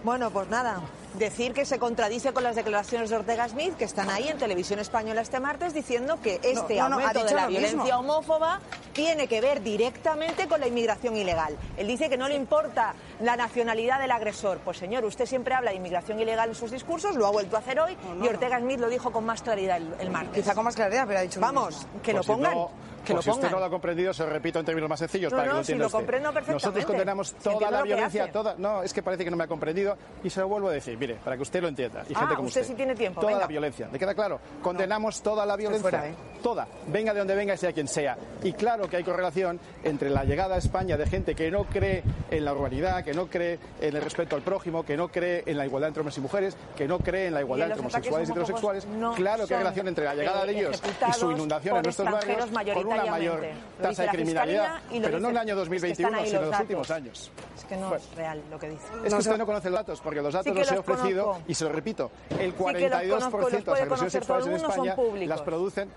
[0.03, 0.81] Bueno, pues nada,
[1.15, 4.79] decir que se contradice con las declaraciones de Ortega Smith, que están ahí en televisión
[4.79, 8.59] española este martes, diciendo que este aumento de la violencia homófoba
[8.93, 11.57] tiene que ver directamente con la inmigración ilegal.
[11.77, 14.59] Él dice que no le importa la nacionalidad del agresor.
[14.59, 17.59] Pues señor, usted siempre habla de inmigración ilegal en sus discursos, lo ha vuelto a
[17.59, 20.43] hacer hoy, y Ortega Smith lo dijo con más claridad el, martes.
[20.43, 21.39] Quizá con más claridad, pero ha dicho...
[21.39, 22.67] Vamos, que lo pongan.
[23.03, 24.99] Que pues lo si usted no lo ha comprendido, se lo repito en términos más
[24.99, 26.65] sencillos para que lo entienda lo comprendo perfectamente.
[26.65, 28.55] Nosotros condenamos toda la violencia, toda...
[28.57, 30.97] No, es que parece que no me ha comprendido y se lo vuelvo a decir,
[30.97, 32.03] mire, para que usted lo entienda.
[32.09, 33.21] Y ah, gente como usted, sí tiene tiempo.
[33.21, 33.89] Toda la violencia.
[33.91, 34.39] ¿Le queda claro?
[34.61, 36.07] Condenamos toda la violencia.
[36.07, 36.15] ¿eh?
[36.41, 36.67] Toda.
[36.87, 38.17] Venga de donde venga y sea quien sea.
[38.41, 42.03] Y claro que hay correlación entre la llegada a España de gente que no cree
[42.31, 45.57] en la urbanidad, que no cree en el respeto al prójimo, que no cree en
[45.57, 48.31] la igualdad entre hombres y mujeres, que no cree en la igualdad entre homosexuales y
[48.31, 48.87] heterosexuales.
[49.15, 52.51] claro que hay relación entre la llegada de ellos y su inundación en nuestros barrios
[52.93, 53.45] una mayor
[53.81, 57.31] tasa de criminalidad, pero no en el año 2021, sino en los últimos años.
[57.55, 58.85] Es que no es real lo que dice.
[59.05, 61.63] Es que usted no conoce los datos, porque los datos los he ofrecido y se
[61.63, 65.89] lo repito, el 42% de las agresiones sexuales en España las producen,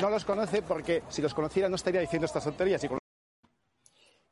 [0.00, 2.86] no los conoce porque si los conociera no estaría diciendo estas tonterías.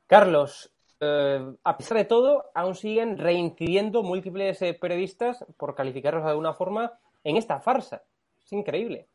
[0.06, 6.30] Carlos, eh, a pesar de todo, aún siguen reincidiendo múltiples eh, periodistas, por calificarlos de
[6.30, 8.02] alguna forma, en esta farsa.
[8.44, 9.08] Es increíble.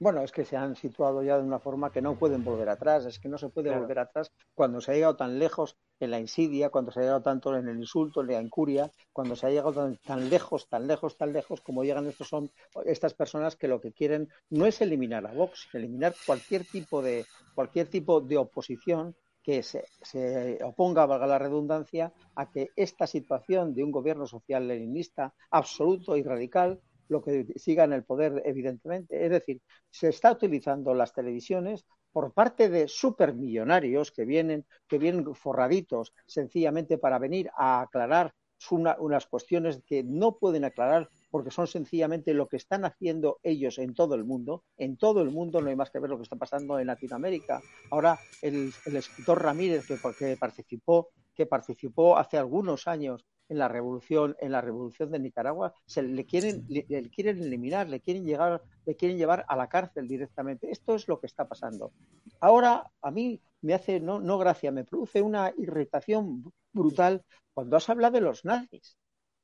[0.00, 3.06] Bueno, es que se han situado ya de una forma que no pueden volver atrás.
[3.06, 6.18] Es que no se puede volver atrás cuando se ha llegado tan lejos en la
[6.18, 9.50] insidia, cuando se ha llegado tanto en el insulto, en la incuria, cuando se ha
[9.50, 12.50] llegado tan, lejos, tan lejos, tan lejos como llegan estos son
[12.84, 17.24] estas personas que lo que quieren no es eliminar a Vox, eliminar cualquier tipo de
[17.54, 23.74] cualquier tipo de oposición que se, se, oponga, valga la redundancia, a que esta situación
[23.74, 29.24] de un gobierno social leninista absoluto y radical lo que siga en el poder, evidentemente.
[29.24, 35.34] Es decir, se está utilizando las televisiones por parte de supermillonarios que vienen, que vienen
[35.34, 38.32] forraditos sencillamente para venir a aclarar
[38.70, 43.94] unas cuestiones que no pueden aclarar porque son sencillamente lo que están haciendo ellos en
[43.94, 44.62] todo el mundo.
[44.76, 47.60] En todo el mundo no hay más que ver lo que está pasando en Latinoamérica.
[47.90, 54.36] Ahora el, escritor Ramírez que, que participó que participó hace algunos años en la revolución
[54.40, 58.96] en la revolución de Nicaragua se le quieren le, quieren eliminar le quieren llegar le
[58.96, 60.70] quieren llevar a la cárcel directamente.
[60.70, 61.92] Esto es lo que está pasando.
[62.40, 67.88] Ahora a mí me hace no no gracia me produce una irritación brutal cuando has
[67.88, 68.96] hablado de los nazis.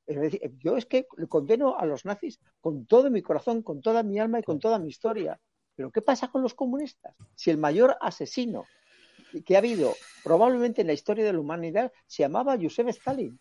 [0.07, 4.03] Es decir, yo es que condeno a los nazis con todo mi corazón, con toda
[4.03, 5.39] mi alma y con toda mi historia.
[5.75, 7.15] Pero ¿qué pasa con los comunistas?
[7.35, 8.65] Si el mayor asesino
[9.45, 9.93] que ha habido
[10.23, 13.39] probablemente en la historia de la humanidad se llamaba Joseph Stalin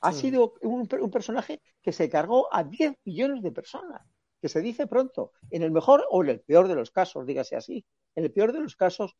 [0.00, 4.02] ha sido un, personaje que se cargó a 10 millones de personas,
[4.40, 7.56] que se dice pronto, en el mejor o en el peor de los casos, dígase
[7.56, 7.84] así.
[8.14, 9.16] En el peor de los casos,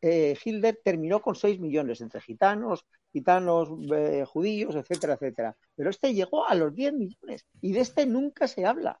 [0.00, 5.56] eh, Hitler terminó con 6 millones entre gitanos, gitanos, eh, judíos, etcétera, etcétera.
[5.74, 9.00] Pero este llegó a los 10 millones y de este nunca se habla.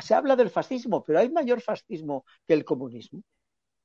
[0.00, 3.22] Se habla del fascismo, pero hay mayor fascismo que el comunismo.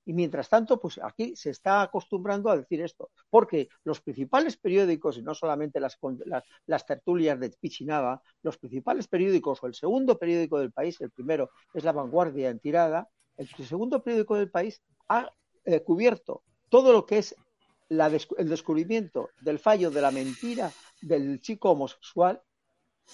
[0.08, 5.18] Y mientras tanto, pues aquí se está acostumbrando a decir esto, porque los principales periódicos,
[5.18, 6.00] y no solamente las,
[6.66, 11.50] las, tertulias de Pichinaba, los principales periódicos o el segundo periódico del país, el primero
[11.74, 15.30] es La Vanguardia en tirada, el segundo periódico del país ha
[15.66, 17.36] eh, cubierto todo lo que es
[17.90, 22.42] el descubrimiento del fallo de la mentira del chico homosexual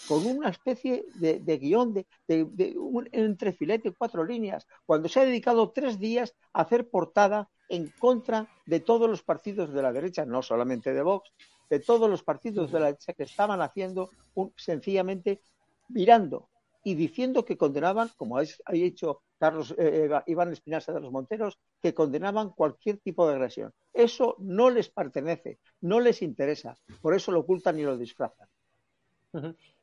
[0.07, 2.05] con una especie de, guion de,
[2.77, 8.47] un entrefilete, cuatro líneas, cuando se ha dedicado tres días a hacer portada en contra
[8.65, 11.31] de todos los partidos de la derecha, no solamente de Vox,
[11.69, 14.09] de todos los partidos de la derecha que estaban haciendo
[14.57, 15.41] sencillamente
[15.89, 16.49] mirando
[16.83, 21.93] y diciendo que condenaban, como ha hecho Carlos eh, Iván Espinaza de los Monteros, que
[21.93, 23.73] condenaban cualquier tipo de agresión.
[23.93, 28.47] Eso no les pertenece, no les interesa, por eso lo ocultan y lo disfrazan.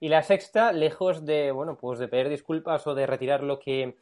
[0.01, 3.97] Y la sexta, lejos de, bueno, pues de pedir disculpas o de retirar lo que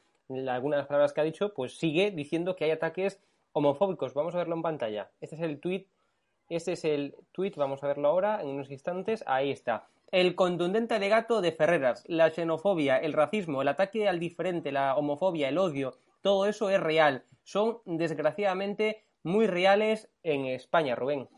[0.49, 3.21] algunas palabras que ha dicho, pues sigue diciendo que hay ataques
[3.53, 4.15] homofóbicos.
[4.15, 5.11] Vamos a verlo en pantalla.
[5.21, 5.87] Este es el tweet,
[6.49, 9.25] este es el tweet, vamos a verlo ahora en unos instantes.
[9.27, 9.89] Ahí está.
[10.11, 15.49] El contundente alegato de Ferreras, la xenofobia, el racismo, el ataque al diferente, la homofobia,
[15.49, 17.25] el odio, todo eso es real.
[17.43, 21.29] Son desgraciadamente muy reales en España, Rubén.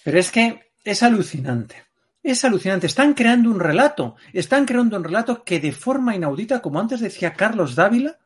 [0.04, 1.86] Pero es que es alucinante.
[2.24, 2.88] Es alucinante.
[2.88, 4.16] Están creando un relato.
[4.34, 8.20] Están creando un relato que de forma inaudita, como antes decía Carlos Dávila,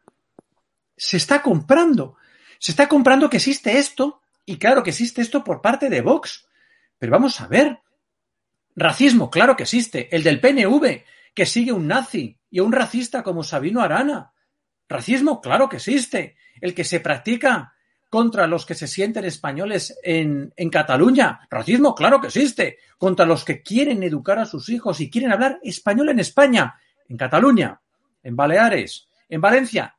[0.97, 2.17] se está comprando.
[2.59, 4.21] Se está comprando que existe esto.
[4.45, 6.47] Y claro que existe esto por parte de Vox.
[6.99, 7.79] Pero vamos a ver.
[8.75, 10.13] Racismo, claro que existe.
[10.15, 11.03] El del PNV,
[11.33, 14.33] que sigue un nazi y un racista como Sabino Arana.
[14.87, 16.37] Racismo, claro que existe.
[16.61, 17.74] El que se practica
[18.09, 21.41] contra los que se sienten españoles en, Cataluña.
[21.49, 22.77] Racismo, claro que existe.
[22.97, 26.75] Contra los que quieren educar a sus hijos y quieren hablar español en España,
[27.09, 27.81] en Cataluña,
[28.23, 29.95] en Baleares, en Valencia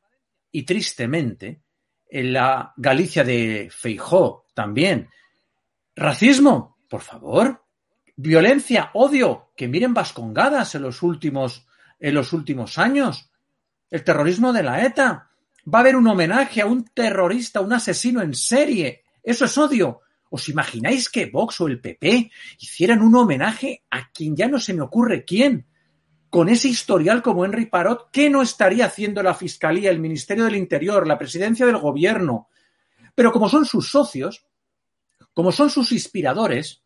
[0.51, 1.61] y tristemente
[2.09, 5.09] en la Galicia de Feijó también.
[5.95, 7.63] Racismo, por favor.
[8.15, 11.67] Violencia, odio, que miren vascongadas en los últimos,
[11.99, 13.29] en los últimos años.
[13.89, 15.26] El terrorismo de la ETA
[15.73, 19.03] va a haber un homenaje a un terrorista, un asesino en serie.
[19.21, 20.01] Eso es odio.
[20.29, 24.73] ¿Os imagináis que Vox o el PP hicieran un homenaje a quien ya no se
[24.73, 25.67] me ocurre quién?
[26.29, 30.57] Con ese historial como Henry Parot, ¿qué no estaría haciendo la Fiscalía, el Ministerio del
[30.57, 32.49] Interior, la Presidencia del Gobierno?
[33.15, 34.45] Pero como son sus socios,
[35.33, 36.83] como son sus inspiradores,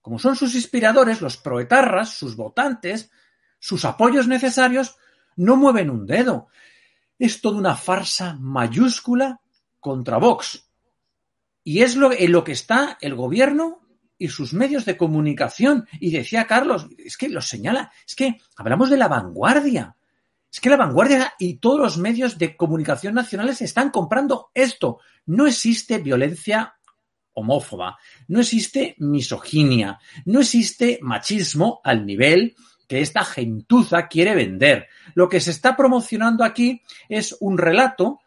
[0.00, 3.10] como son sus inspiradores, los proetarras, sus votantes,
[3.58, 4.96] sus apoyos necesarios,
[5.36, 6.48] no mueven un dedo
[7.20, 9.40] es toda una farsa mayúscula
[9.78, 10.66] contra Vox.
[11.62, 13.82] Y es lo, en lo que está el gobierno
[14.18, 15.86] y sus medios de comunicación.
[16.00, 19.96] Y decía Carlos, es que lo señala, es que hablamos de la vanguardia.
[20.50, 24.98] Es que la vanguardia y todos los medios de comunicación nacionales están comprando esto.
[25.26, 26.74] No existe violencia
[27.34, 27.98] homófoba,
[28.28, 32.56] no existe misoginia, no existe machismo al nivel
[32.90, 34.88] que esta gentuza quiere vender.
[35.14, 38.18] Lo que se está promocionando aquí es un relato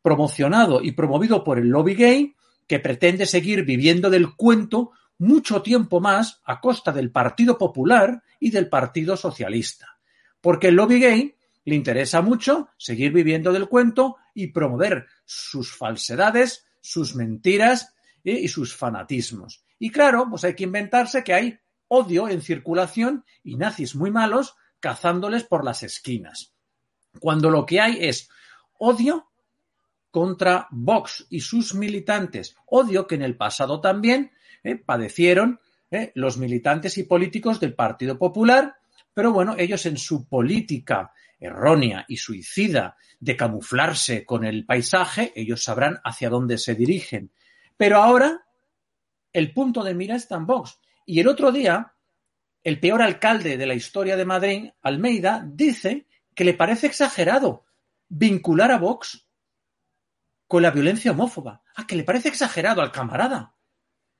[0.00, 2.34] promocionado y promovido por el lobby gay
[2.66, 8.50] que pretende seguir viviendo del cuento mucho tiempo más a costa del Partido Popular y
[8.50, 9.98] del Partido Socialista.
[10.40, 11.36] Porque el lobby gay
[11.66, 17.94] le interesa mucho seguir viviendo del cuento y promover sus falsedades, sus mentiras
[18.24, 19.62] eh, y sus fanatismos.
[19.78, 21.58] Y claro, pues hay que inventarse que hay
[21.88, 26.52] odio en circulación y nazis muy malos cazándoles por las esquinas.
[27.18, 28.28] Cuando lo que hay es
[28.78, 29.30] odio
[30.10, 34.32] contra Vox y sus militantes, odio que en el pasado también
[34.62, 35.60] eh, padecieron
[35.90, 38.76] eh, los militantes y políticos del Partido Popular,
[39.12, 45.62] pero bueno, ellos en su política errónea y suicida de camuflarse con el paisaje, ellos
[45.62, 47.32] sabrán hacia dónde se dirigen.
[47.76, 48.44] Pero ahora
[49.32, 50.78] el punto de mira está en Vox.
[51.10, 51.94] Y el otro día,
[52.62, 57.64] el peor alcalde de la historia de Madrid, Almeida, dice que le parece exagerado
[58.10, 59.26] vincular a Vox
[60.46, 61.62] con la violencia homófoba.
[61.76, 63.54] Ah, que le parece exagerado al camarada.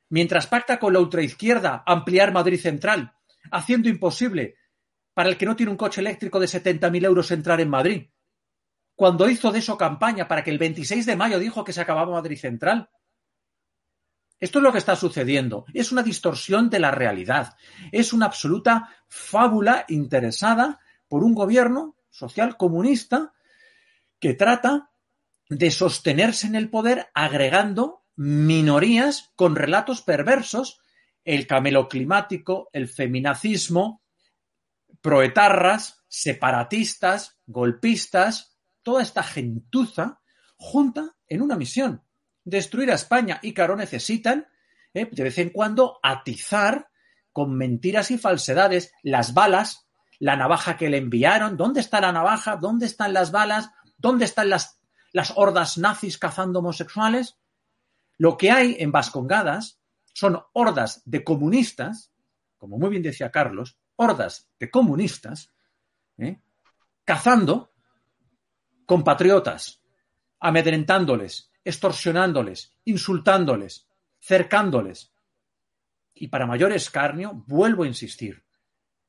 [0.09, 3.13] Mientras pacta con la ultraizquierda ampliar Madrid Central,
[3.51, 4.57] haciendo imposible
[5.13, 8.09] para el que no tiene un coche eléctrico de 70.000 euros entrar en Madrid.
[8.95, 12.13] Cuando hizo de eso campaña para que el 26 de mayo dijo que se acababa
[12.13, 12.89] Madrid Central.
[14.41, 15.65] Esto es lo que está sucediendo.
[15.75, 17.57] Es una distorsión de la realidad.
[17.91, 23.33] Es una absoluta fábula interesada por un gobierno social comunista
[24.21, 24.91] que trata
[25.49, 30.81] de sostenerse en el poder agregando minorías con relatos perversos,
[31.25, 34.03] el camelo climático, el feminacismo,
[35.01, 40.21] proetarras, separatistas, golpistas, toda esta gentuza
[40.57, 42.03] junta en una misión,
[42.49, 44.49] destruir a España y Caro necesitan
[44.95, 46.89] eh, de vez en cuando atizar
[47.33, 49.87] con mentiras y falsedades las balas,
[50.19, 52.57] la navaja que le enviaron, ¿dónde está la navaja?
[52.57, 53.71] ¿Dónde están las balas?
[53.97, 54.81] ¿Dónde están las,
[55.13, 57.39] las hordas nazis cazando homosexuales?
[58.17, 59.79] Lo que hay en Vascongadas
[60.15, 62.13] son hordas de comunistas,
[62.57, 65.53] como muy bien decía Carlos, hordas de comunistas,
[66.17, 66.41] ¿eh?
[67.05, 67.73] cazando
[68.87, 69.81] compatriotas,
[70.41, 73.87] amedrentándoles, extorsionándoles, insultándoles,
[74.21, 75.13] cercándoles.
[76.15, 78.43] Y para mayor escarnio, vuelvo a insistir,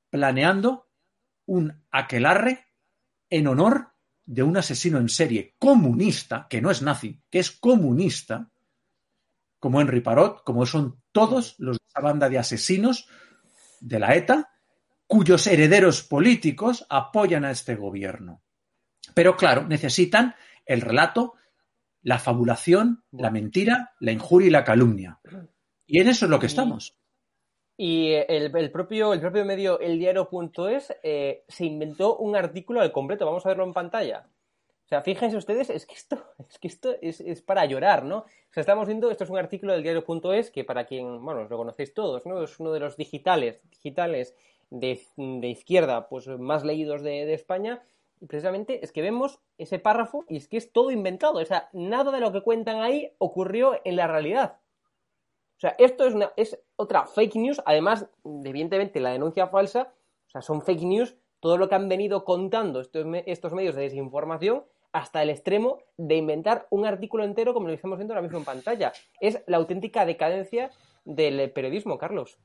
[0.10, 0.90] planeando
[1.46, 2.68] un aquelarre
[3.30, 3.94] en honor
[4.26, 8.52] de un asesino en serie comunista, que no es nazi, que es comunista,
[9.58, 13.08] como Henry Parot, como son todos los de esa banda de asesinos
[13.80, 14.52] de la ETA,
[15.08, 18.42] cuyos herederos políticos apoyan a este gobierno.
[19.14, 20.36] Pero claro, necesitan
[20.66, 21.36] el relato,
[22.02, 25.20] la fabulación, la mentira, la injuria y la calumnia.
[25.86, 26.96] Y en eso es lo que estamos.
[27.78, 33.26] Y el, propio, el propio medio eldiario.es eh, se inventó un artículo al completo.
[33.26, 34.28] Vamos a verlo en pantalla.
[34.84, 36.18] O sea, fíjense ustedes, es que esto,
[36.50, 38.18] es que esto es, para llorar, ¿no?
[38.18, 41.58] O sea, estamos viendo, esto es un artículo del diario.es que para quien, bueno, lo
[41.58, 42.44] conocéis todos, ¿no?
[42.44, 44.36] Es uno de los digitales, digitales
[44.72, 45.00] de,
[45.44, 47.82] izquierda, pues más leídos de, de España.
[48.22, 51.40] Y precisamente es que vemos ese párrafo y es que es todo inventado.
[51.40, 54.58] O sea, nada de lo que cuentan ahí ocurrió en la realidad.
[55.58, 58.08] O sea, esto es, una, es otra fake news, además,
[58.46, 59.94] evidentemente, la denuncia falsa,
[60.28, 63.84] o sea, son fake news todo lo que han venido contando estos, estos medios de
[63.84, 68.40] desinformación hasta el extremo de inventar un artículo entero como lo estamos viendo ahora mismo
[68.40, 68.94] en pantalla.
[69.20, 70.72] Es la auténtica decadencia
[71.06, 72.40] del periodismo, Carlos.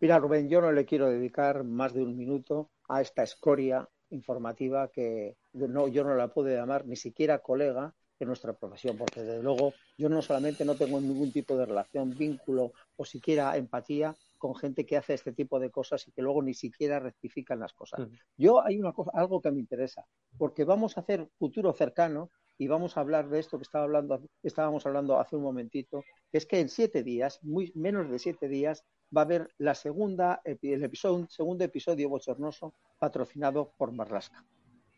[0.00, 4.88] Mira, Rubén, yo no le quiero dedicar más de un minuto a esta escoria informativa
[4.88, 9.42] que no, yo no la puedo llamar ni siquiera colega en nuestra profesión, porque desde
[9.42, 14.54] luego yo no solamente no tengo ningún tipo de relación, vínculo o siquiera empatía con
[14.54, 18.08] gente que hace este tipo de cosas y que luego ni siquiera rectifican las cosas.
[18.36, 20.06] Yo hay una cosa, algo que me interesa,
[20.38, 22.30] porque vamos a hacer futuro cercano
[22.60, 26.44] y vamos a hablar de esto que estaba hablando, estábamos hablando hace un momentito, es
[26.44, 28.84] que en siete días, muy menos de siete días,
[29.16, 34.44] va a haber la segunda, el episodio, segundo episodio bochornoso patrocinado por Marlaska.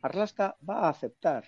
[0.03, 1.45] Marlaska va a aceptar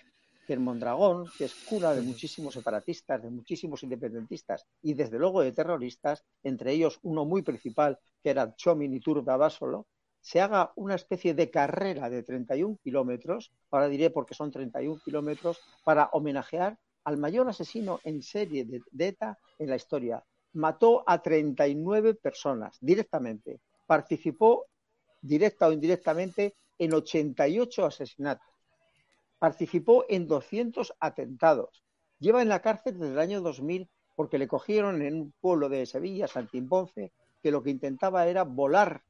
[0.47, 5.41] que en Mondragón, que es cuna de muchísimos separatistas, de muchísimos independentistas y desde luego
[5.41, 9.85] de terroristas, entre ellos uno muy principal que era Chomin y Turba Basolo,
[10.25, 15.59] se haga una especie de carrera de 31 kilómetros, ahora diré porque son 31 kilómetros,
[15.83, 20.25] para homenajear al mayor asesino en serie de, ETA en la historia.
[20.53, 24.65] Mató a 39 personas directamente, participó
[25.21, 28.47] directa o indirectamente en 88 asesinatos
[29.37, 31.83] Participó en 200 atentados.
[32.17, 35.85] Lleva en la cárcel desde el año 2000 porque le cogieron en un pueblo de
[35.85, 37.13] Sevilla, Santimponce,
[37.43, 39.03] que lo que intentaba era volar,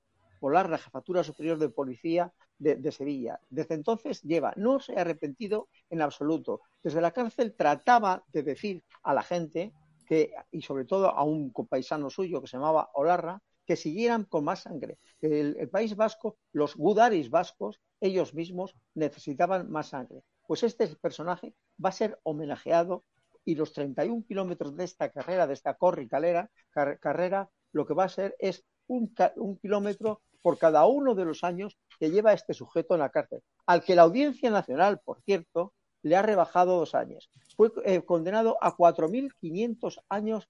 [0.46, 3.40] volar la jefatura superior de policía de, Sevilla.
[3.50, 6.62] Desde entonces lleva, no se ha arrepentido en absoluto.
[6.84, 9.74] Desde la cárcel trataba de decir a la gente
[10.06, 14.44] que, y sobre todo a un compaisano suyo que se llamaba Olarra, que siguieran con
[14.44, 15.00] más sangre.
[15.20, 20.22] Que el, País Vasco, los gudaris vascos, ellos mismos necesitaban más sangre.
[20.46, 23.04] Pues este personaje va a ser homenajeado
[23.46, 26.52] y los 31 kilómetros de esta carrera, de esta corricalera,
[27.00, 29.14] carrera, lo que va a ser es un,
[29.62, 33.84] kilómetro por cada uno de los años que lleva este sujeto en la cárcel, al
[33.84, 35.74] que la Audiencia Nacional, por cierto,
[36.04, 37.32] le ha rebajado dos años.
[37.58, 40.48] Fue eh, condenado a 4.500 años,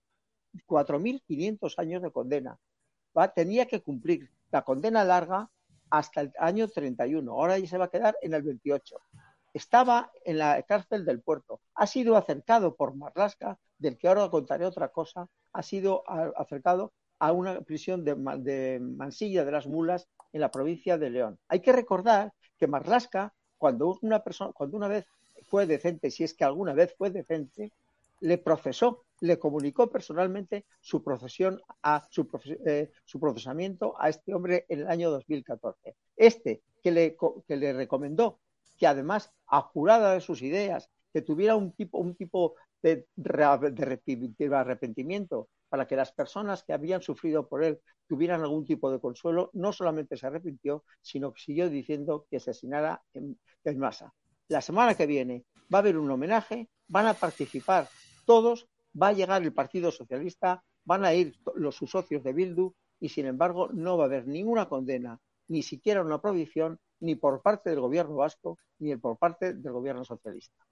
[0.68, 2.60] 4.500 años de condena
[3.34, 5.50] tenía que cumplir la condena larga
[5.90, 7.32] hasta el año 31.
[7.32, 8.98] Ahora ya se va a quedar en el 28.
[9.54, 11.62] Estaba en la cárcel del puerto.
[11.76, 15.28] Ha sido acercado por Marlasca, del que ahora contaré otra cosa.
[15.54, 16.04] Ha sido
[16.38, 21.40] acercado a una prisión de, Mansilla de las Mulas en la provincia de León.
[21.48, 25.06] Hay que recordar que Marlasca, cuando una persona, cuando una vez
[25.44, 27.72] fue decente, si es que alguna vez fue decente,
[28.22, 32.08] le procesó le comunicó personalmente su procesión a
[32.66, 35.96] eh, su, procesamiento a este hombre en el año 2014.
[36.16, 38.40] Este que le, que le recomendó
[38.78, 44.50] que además a jurada de sus ideas, que tuviera un tipo, un tipo de, de,
[44.54, 49.50] arrepentimiento para que las personas que habían sufrido por él tuvieran algún tipo de consuelo,
[49.52, 54.14] no solamente se arrepintió, sino que siguió diciendo que asesinara en, en masa.
[54.48, 57.90] La semana que viene va a haber un homenaje, van a participar
[58.24, 62.74] todos va a llegar el Partido Socialista, van a ir los sus socios de Bildu
[63.02, 65.20] y sin embargo no va a haber ninguna condena,
[65.50, 70.06] ni siquiera una prohibición, ni por parte del gobierno vasco, ni por parte del gobierno
[70.06, 70.66] socialista.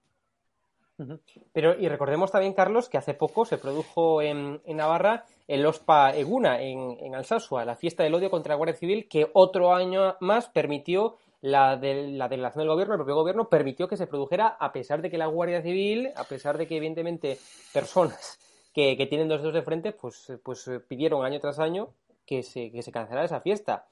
[1.52, 6.60] Pero, y recordemos también, Carlos, que hace poco se produjo en, Navarra el OSPA Eguna,
[6.60, 10.48] en, en Alsasua, la fiesta del odio contra la Guardia Civil, que otro año más
[10.48, 14.72] permitió la, de, la delegación del gobierno, el propio gobierno, permitió que se produjera a
[14.72, 17.38] pesar de que la Guardia Civil, a pesar de que evidentemente
[17.72, 18.38] personas
[18.72, 21.90] que, tienen dos dedos de frente, pues, pues pidieron año tras año
[22.24, 23.84] que se, que se cancelara esa fiesta.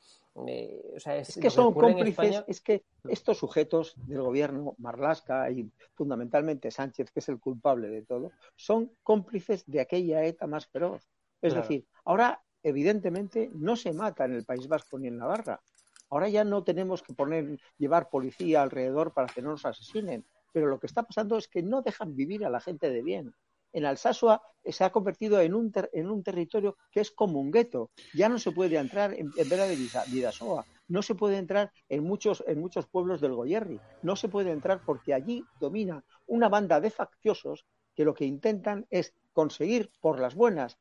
[0.46, 7.10] Eh, es, que son cómplices, es que estos sujetos del gobierno, Marlasca y fundamentalmente Sánchez,
[7.10, 11.06] que es el culpable de todo, son cómplices de aquella ETA más feroz.
[11.42, 15.60] Es decir, ahora evidentemente no se mata en el País Vasco ni en Navarra.
[16.08, 20.24] Ahora ya no tenemos que poner, llevar policía alrededor para que no nos asesinen.
[20.52, 23.34] Pero lo que está pasando es que no dejan vivir a la gente de bien
[23.72, 27.90] en Alsasua se ha convertido en un, en un territorio que es como un gueto.
[28.14, 29.76] Ya no se puede entrar en, Vera de
[30.08, 34.50] Vidasoa, no se puede entrar en muchos, en muchos pueblos del Goyerri, no se puede
[34.50, 40.20] entrar porque allí domina una banda de facciosos que lo que intentan es conseguir por
[40.20, 40.78] las buenas,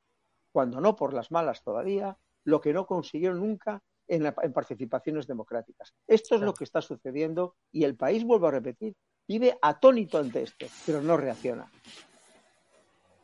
[0.51, 5.93] cuando no por las malas todavía, lo que no consiguieron nunca en, en participaciones democráticas.
[6.07, 8.95] Esto es lo que está sucediendo y el país, vuelvo a repetir,
[9.27, 11.71] vive atónito ante esto, pero no reacciona.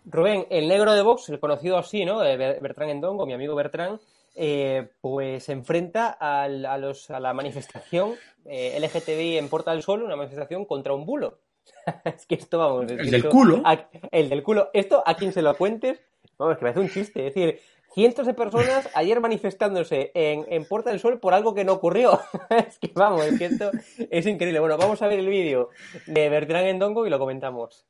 [0.09, 2.19] Rubén, el negro de Vox, el conocido así, ¿no?
[2.19, 3.99] Bertrán Endongo, mi amigo Bertrán,
[4.35, 10.65] eh, pues se enfrenta a, la manifestación eh, LGTBI en Porta del Sol, una manifestación
[10.65, 11.39] contra un bulo.
[12.05, 12.89] es que esto, vamos...
[12.89, 13.61] el del culo.
[14.11, 14.69] el del culo.
[14.73, 15.99] Esto, a quien se lo cuentes,
[16.37, 17.27] vamos, es que me hace un chiste.
[17.27, 17.59] Es decir,
[17.93, 22.21] cientos de personas ayer manifestándose en, en Puerta del Sol por algo que no ocurrió.
[22.49, 23.71] es que vamos, es que esto
[24.09, 24.61] es increíble.
[24.61, 25.69] Bueno, vamos a ver el vídeo
[26.05, 27.85] de Bertrán Endongo y lo comentamos.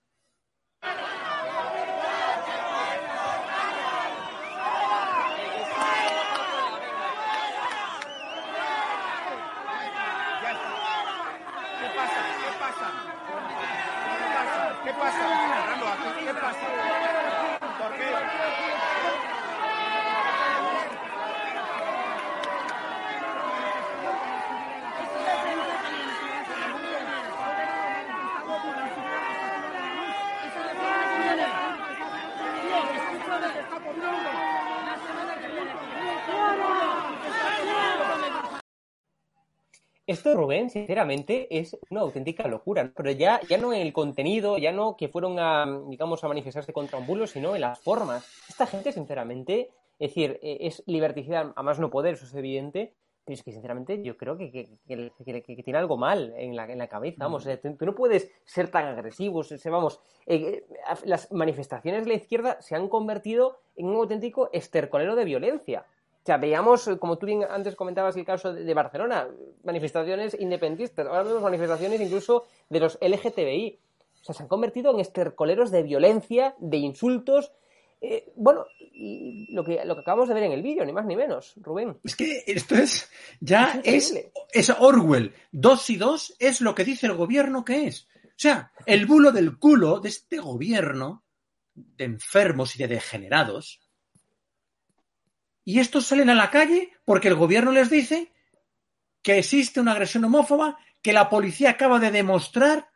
[40.38, 44.96] Rubén, sinceramente, es una auténtica locura, pero ya, ya no en el contenido, ya no
[44.96, 48.26] que fueron a, digamos, a manifestarse contra un bulo, sino en las formas.
[48.48, 52.94] Esta gente, sinceramente, es decir, eh, es liberticidad a más no poder, eso es evidente,
[53.28, 56.88] pero es que, sinceramente, yo creo que, que, tiene algo mal en la, en la
[56.88, 57.26] cabeza.
[57.26, 59.44] Vamos, tú, no puedes ser tan agresivo.
[59.66, 65.18] vamos, eh, eh, las manifestaciones de la izquierda se han convertido en un auténtico estercolero
[65.18, 65.86] de violencia.
[66.28, 69.30] O sea, veíamos, como tú bien antes comentabas el caso de, Barcelona,
[69.64, 73.80] manifestaciones independentistas, ahora vemos manifestaciones incluso de los LGTBI.
[74.20, 77.54] O sea, se han convertido en estercoleros de violencia, de insultos.
[78.02, 81.06] Eh, bueno, y lo que, lo que acabamos de ver en el vídeo, ni más
[81.06, 81.98] ni menos, Rubén.
[82.04, 83.10] Es que esto es,
[83.40, 84.14] ya es,
[84.52, 85.34] es, Orwell.
[85.54, 88.06] Dos y dos es lo que dice el gobierno que es.
[88.26, 91.24] O sea, el bulo del culo de este gobierno
[91.74, 93.87] de enfermos y de degenerados
[95.68, 98.32] y estos salen a la calle porque el gobierno les dice
[99.22, 102.88] que existe una agresión homófoba, que la policía acaba de demostrar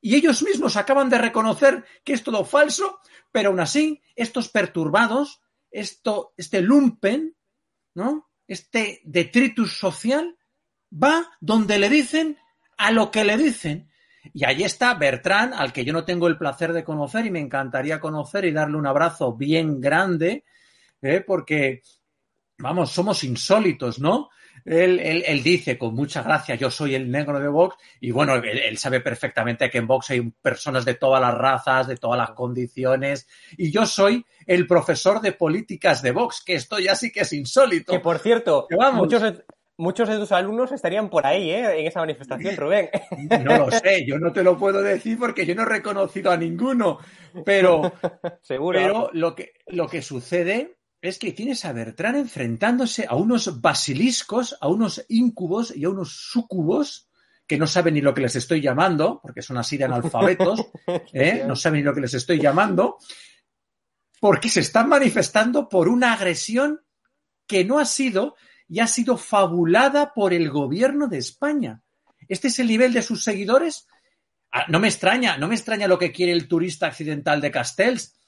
[0.00, 3.00] y ellos mismos acaban de reconocer que es todo falso,
[3.32, 5.42] pero aún así, estos perturbados,
[5.72, 7.36] este lumpen,
[7.94, 8.30] ¿no?
[8.46, 10.38] Este detritus social
[10.92, 12.38] va donde le dicen
[12.76, 13.90] a lo que le dicen.
[14.32, 17.40] Y ahí está Bertrán, al que yo no tengo el placer de conocer y me
[17.40, 20.44] encantaría conocer y darle un abrazo bien grande,
[21.02, 21.22] ¿eh?
[21.26, 21.82] porque,
[22.58, 24.30] vamos, somos insólitos, ¿no?
[24.64, 28.76] Él, él, dice con mucha gracia, yo soy el negro de Vox, y bueno, él,
[28.76, 33.28] sabe perfectamente que en Vox hay personas de todas las razas, de todas las condiciones,
[33.56, 37.32] y yo soy el profesor de políticas de Vox, que esto ya sí que es
[37.32, 37.92] insólito.
[37.92, 39.22] Que por cierto, muchos,
[39.78, 41.80] muchos de tus alumnos estarían por ahí, ¿eh?
[41.80, 42.90] En esa manifestación, Rubén.
[43.44, 46.36] No lo sé, yo no te lo puedo decir porque yo no he reconocido a
[46.36, 46.98] ninguno,
[47.44, 47.92] pero,
[48.42, 48.78] Seguro.
[48.78, 54.56] pero lo, que, lo que sucede es que tienes a Bertrán enfrentándose a unos basiliscos,
[54.60, 57.08] a unos incubos y a unos sucubos
[57.46, 60.66] que no saben ni lo que les estoy llamando, porque son así de analfabetos,
[61.12, 61.44] ¿eh?
[61.46, 62.98] no saben ni lo que les estoy llamando,
[64.20, 66.82] porque se están manifestando por una agresión
[67.46, 68.36] que no ha sido
[68.68, 71.82] y ha sido fabulada por el gobierno de España.
[72.28, 73.86] Este es el nivel de sus seguidores.
[74.52, 78.18] Ah, no me extraña, no me extraña lo que quiere el turista accidental de Castells,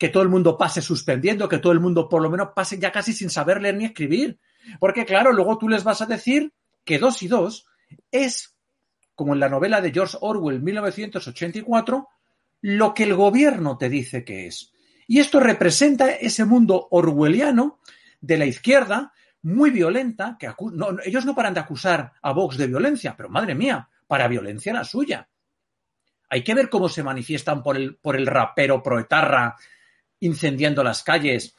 [0.00, 2.90] que todo el mundo pase suspendiendo, que todo el mundo por lo menos pase ya
[2.90, 4.38] casi sin saber leer ni escribir.
[4.78, 6.54] Porque claro, luego tú les vas a decir
[6.86, 7.66] que dos y dos
[8.10, 8.56] es,
[9.14, 12.08] como en la novela de George Orwell 1984,
[12.62, 14.72] lo que el gobierno te dice que es.
[15.06, 17.78] Y esto representa ese mundo orwelliano
[18.22, 20.50] de la izquierda, muy violenta, que
[21.04, 24.84] ellos no paran de acusar a Vox de violencia, pero madre mía, para violencia la
[24.84, 25.28] suya.
[26.30, 29.56] Hay que ver cómo se manifiestan por el, por el rapero proetarra
[30.20, 31.56] incendiando las calles,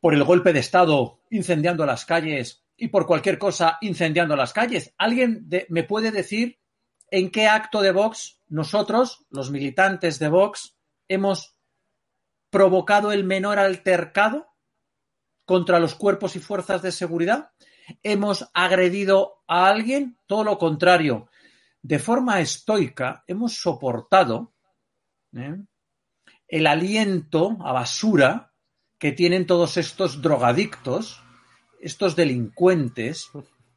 [0.00, 4.92] por el golpe de Estado incendiando las calles y por cualquier cosa incendiando las calles.
[4.98, 6.58] ¿Alguien me puede decir
[7.08, 10.76] en qué acto de Vox nosotros, los militantes de Vox,
[11.08, 11.56] hemos
[12.50, 14.48] provocado el menor altercado
[15.44, 17.50] contra los cuerpos y fuerzas de seguridad?
[18.02, 20.18] ¿Hemos agredido a alguien?
[20.26, 21.28] Todo lo contrario.
[21.82, 24.54] De forma estoica hemos soportado
[25.36, 25.56] ¿eh?
[26.52, 28.52] El aliento a basura
[28.98, 31.24] que tienen todos estos drogadictos,
[31.80, 33.30] estos delincuentes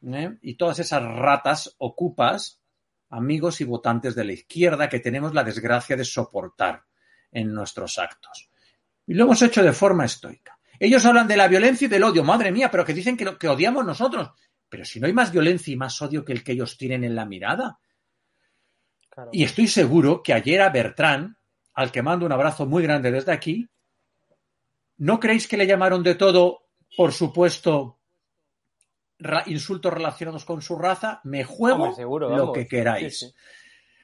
[0.06, 0.38] ¿eh?
[0.42, 2.62] y todas esas ratas ocupas,
[3.10, 6.84] amigos y votantes de la izquierda que tenemos la desgracia de soportar
[7.32, 8.50] en nuestros actos.
[9.08, 10.60] Y lo hemos hecho de forma estoica.
[10.78, 13.48] Ellos hablan de la violencia y del odio, madre mía, pero que dicen que, que
[13.48, 14.32] odiamos nosotros.
[14.68, 17.16] Pero si no hay más violencia y más odio que el que ellos tienen en
[17.16, 17.80] la mirada.
[19.32, 21.38] Y estoy seguro que ayer a Bertrán
[21.76, 23.70] al que mando un abrazo muy grande desde aquí,
[24.98, 28.00] ¿no creéis que le llamaron de todo, por supuesto,
[29.46, 31.20] insultos relacionados con su raza?
[31.26, 33.34] Me juego lo que queráis.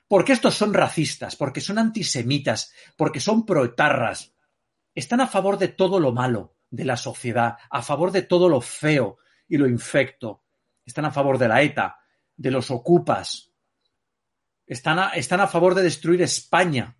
[0.08, 4.34] Porque estos son racistas, porque son antisemitas, porque son proetarras.
[4.94, 8.60] Están a favor de todo lo malo de la sociedad, a favor de todo lo
[8.60, 9.18] feo
[9.48, 10.44] y lo infecto.
[10.86, 11.98] Están a favor de la ETA,
[12.36, 13.52] de los ocupas.
[14.66, 16.98] Están a, están a favor de destruir España,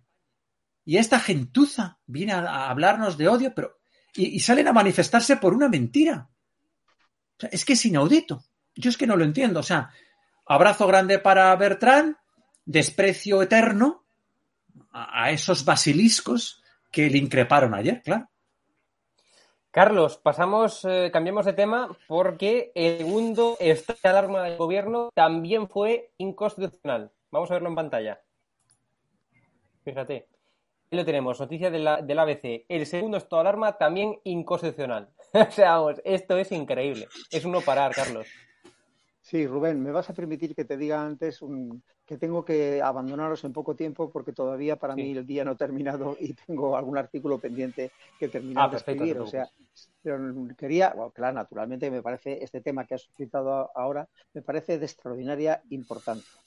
[0.84, 3.78] y esta gentuza viene a, hablarnos de odio, pero.
[4.14, 6.28] Y, salen a manifestarse por una mentira.
[7.50, 8.44] es que es inaudito.
[8.74, 9.60] Yo es que no lo entiendo.
[9.60, 9.90] O sea,
[10.44, 12.18] abrazo grande para Bertrán,
[12.64, 14.04] desprecio eterno
[14.90, 18.28] a, esos basiliscos que le increparon ayer, claro.
[19.70, 25.66] Carlos, pasamos, eh, cambiamos de tema porque el segundo estado de alarma del gobierno también
[25.66, 27.10] fue inconstitucional.
[27.30, 28.20] Vamos a verlo en pantalla.
[29.82, 30.31] Fíjate
[30.96, 32.64] lo tenemos, noticia de la, del ABC.
[32.68, 35.08] El segundo estado de alarma también inconstitucional.
[35.32, 37.08] o sea, vamos, esto es increíble.
[37.30, 38.26] Es uno parar, Carlos.
[39.22, 41.40] Sí, Rubén, me vas a permitir que te diga antes
[42.04, 45.56] que tengo que abandonaros en poco tiempo porque todavía para mí el día no ha
[45.56, 49.18] terminado y tengo algún artículo pendiente que terminar ah, de escribir.
[49.20, 49.48] O sea,
[50.02, 50.18] pero
[50.58, 55.62] quería, claro, naturalmente me parece este tema que has suscitado ahora me parece de extraordinaria
[55.70, 56.40] importancia.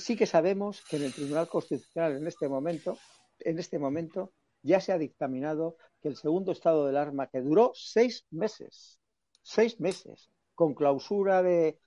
[0.00, 2.98] Sí que sabemos que en el Tribunal Constitucional en este momento
[3.40, 4.32] en este momento
[4.62, 8.98] ya se ha dictaminado que el segundo estado del arma, que duró seis meses,
[9.42, 11.78] seis meses, con clausura de,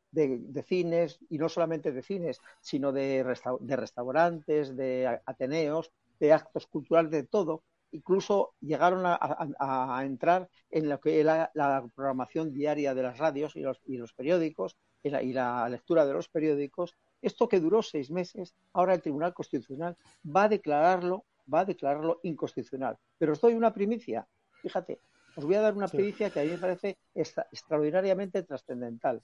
[0.66, 7.24] cines, y no solamente de cines, sino de, restaurantes, de ateneos, de actos culturales, de
[7.24, 13.56] todo, incluso llegaron a, entrar en lo que era la programación diaria de las radios
[13.56, 16.96] y los, periódicos y la, lectura de los periódicos.
[17.22, 22.20] Esto que duró seis meses, ahora el Tribunal Constitucional va a declararlo va a declararlo
[22.24, 22.98] inconstitucional.
[23.18, 24.28] Pero os doy una primicia.
[24.62, 25.02] Fíjate,
[25.36, 29.22] os voy a dar una primicia que a mí me parece extraordinariamente trascendental.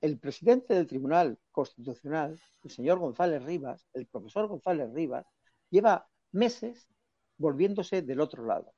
[0.00, 5.26] El presidente del Tribunal Constitucional, el señor González Rivas, el profesor González Rivas,
[5.70, 6.88] lleva meses
[7.38, 8.72] volviéndose del otro lado.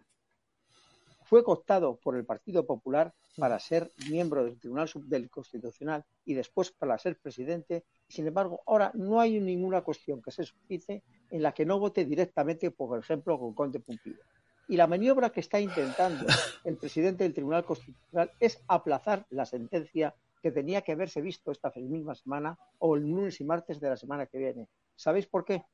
[1.25, 6.73] Fue cooptado por el Partido Popular para ser miembro del Tribunal del Constitucional y después
[6.73, 7.85] para ser presidente.
[8.09, 12.05] Sin embargo, ahora no hay ninguna cuestión que se suscite en la que no vote
[12.05, 14.23] directamente, por ejemplo, con Conde Pumpido.
[14.69, 16.27] Y la maniobra que está intentando
[16.65, 21.73] el presidente del Tribunal Constitucional es aplazar la sentencia que tenía que haberse visto esta
[21.77, 24.69] misma semana o el lunes y martes de la semana que viene.
[24.95, 25.65] ¿Sabéis por qué?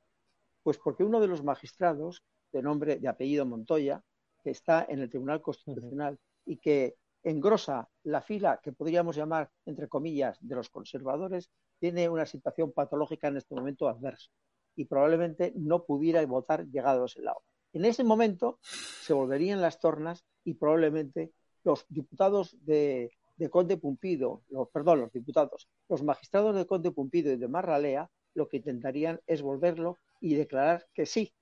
[0.62, 4.02] Pues porque uno de los magistrados, de nombre, de apellido Montoya,
[4.42, 9.88] que está en el Tribunal Constitucional y que engrosa la fila que podríamos llamar, entre
[9.88, 14.30] comillas, de los conservadores, tiene una situación patológica en este momento adversa
[14.77, 17.43] y probablemente no pudiera votar llegado a ese lado.
[17.72, 21.33] En ese momento se volverían las tornas y probablemente
[21.64, 23.11] los diputados de,
[23.51, 28.49] Conde Pumpido, los, perdón, los diputados, los magistrados de Conde Pumpido y de Marralea, lo
[28.49, 31.35] que intentarían es volverlo y declarar que sí,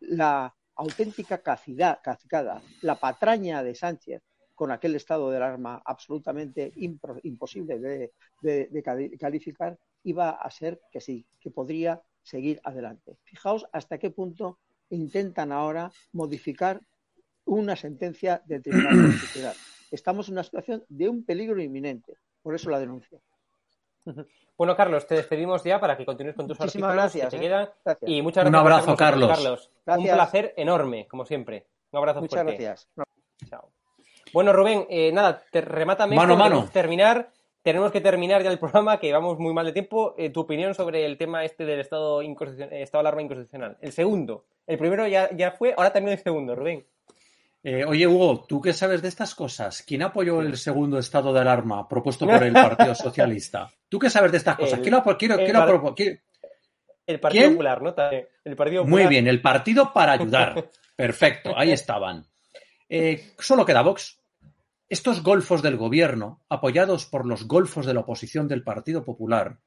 [0.00, 4.22] la auténtica cacicada, la patraña de Sánchez
[4.54, 7.78] con aquel estado del arma absolutamente imposible
[8.42, 13.16] de, calificar, iba a ser que sí, que podría seguir adelante.
[13.22, 14.58] Fijaos hasta qué punto
[14.90, 16.80] intentan ahora modificar
[17.44, 19.54] una sentencia del Tribunal Constitucional.
[19.90, 23.20] Estamos en una situación de un peligro inminente, por eso la denuncia.
[24.56, 28.06] Bueno, Carlos, te despedimos ya para que continúes con tus Muchísimas artículos gracias, que te
[28.06, 28.16] ¿eh?
[28.16, 28.48] Y muchas gracias.
[28.48, 29.70] Un abrazo, Carlos.
[29.84, 31.66] Un placer enorme, como siempre.
[31.90, 32.88] Un abrazo Muchas gracias.
[33.50, 33.72] Chao.
[34.32, 36.14] Bueno, Rubén, eh, nada, te remátame.
[36.14, 36.68] Mano, mano.
[36.72, 37.32] Terminar
[37.64, 40.14] tenemos que terminar ya el programa, que vamos muy mal de tiempo.
[40.16, 43.76] Eh, tu opinión sobre el tema este del estado, estado de alarma inconstitucional.
[43.80, 46.86] El segundo El primero ya, ya fue, ahora también el segundo, Rubén.
[47.64, 49.82] Eh, oye, Hugo, ¿tú qué sabes de estas cosas?
[49.82, 53.70] ¿Quién apoyó el segundo estado de alarma propuesto por el Partido Socialista?
[53.88, 54.80] ¿Tú qué sabes de estas cosas?
[54.80, 55.94] ¿Quién lo, quiero, el quiero
[57.06, 57.52] El Partido ¿Quién?
[57.52, 57.94] Popular, ¿no?
[58.44, 60.68] El Partido Muy bien, el partido para ayudar.
[60.94, 62.26] Perfecto, ahí estaban.
[62.90, 64.18] Eh, solo queda Vox.
[64.88, 69.58] Estos golfos del gobierno, apoyados por los golfos de la oposición del Partido Popular,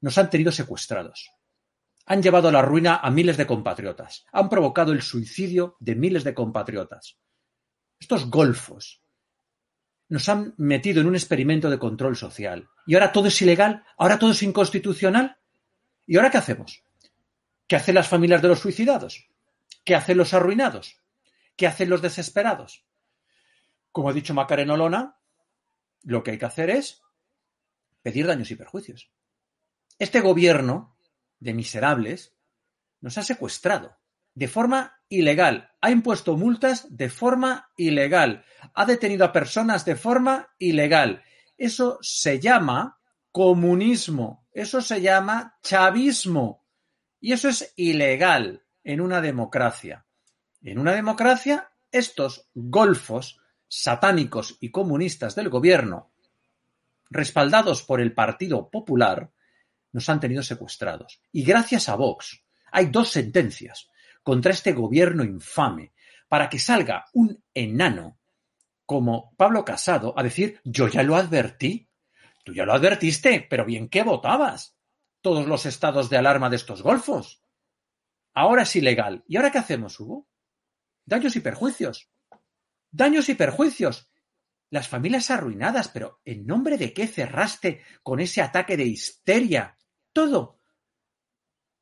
[0.00, 1.30] nos han tenido secuestrados.
[2.06, 4.26] Han llevado a la ruina a miles de compatriotas.
[4.32, 7.18] Han provocado el suicidio de miles de compatriotas.
[7.98, 9.02] Estos golfos
[10.08, 12.68] nos han metido en un experimento de control social.
[12.86, 15.38] Y ahora todo es ilegal, ahora todo es inconstitucional.
[16.06, 16.84] ¿Y ahora qué hacemos?
[17.66, 19.28] ¿Qué hacen las familias de los suicidados?
[19.84, 21.00] ¿Qué hacen los arruinados?
[21.56, 22.84] ¿Qué hacen los desesperados?
[23.92, 25.18] Como ha dicho Macarena Olona,
[26.02, 27.02] lo que hay que hacer es
[28.02, 29.10] pedir daños y perjuicios.
[29.98, 30.96] Este gobierno
[31.38, 32.34] de miserables
[33.00, 33.96] nos ha secuestrado
[34.34, 40.54] de forma ilegal, ha impuesto multas de forma ilegal, ha detenido a personas de forma
[40.58, 41.22] ilegal.
[41.58, 43.00] Eso se llama
[43.32, 46.64] comunismo, eso se llama chavismo
[47.20, 50.06] y eso es ilegal en una democracia.
[50.62, 53.39] En una democracia, estos golfos
[53.70, 56.10] satánicos y comunistas del gobierno,
[57.08, 59.30] respaldados por el Partido Popular,
[59.92, 61.22] nos han tenido secuestrados.
[61.32, 63.88] Y gracias a Vox hay dos sentencias
[64.22, 65.92] contra este gobierno infame
[66.28, 68.18] para que salga un enano
[68.86, 71.88] como Pablo Casado a decir yo ya lo advertí.
[72.44, 74.76] Tú ya lo advertiste, pero bien que votabas.
[75.20, 77.42] Todos los estados de alarma de estos golfos.
[78.34, 79.22] Ahora es ilegal.
[79.28, 80.26] ¿Y ahora qué hacemos, Hugo?
[81.04, 82.10] Daños y perjuicios.
[82.90, 84.10] Daños y perjuicios.
[84.70, 89.76] Las familias arruinadas, pero ¿en nombre de qué cerraste con ese ataque de histeria?
[90.12, 90.60] Todo.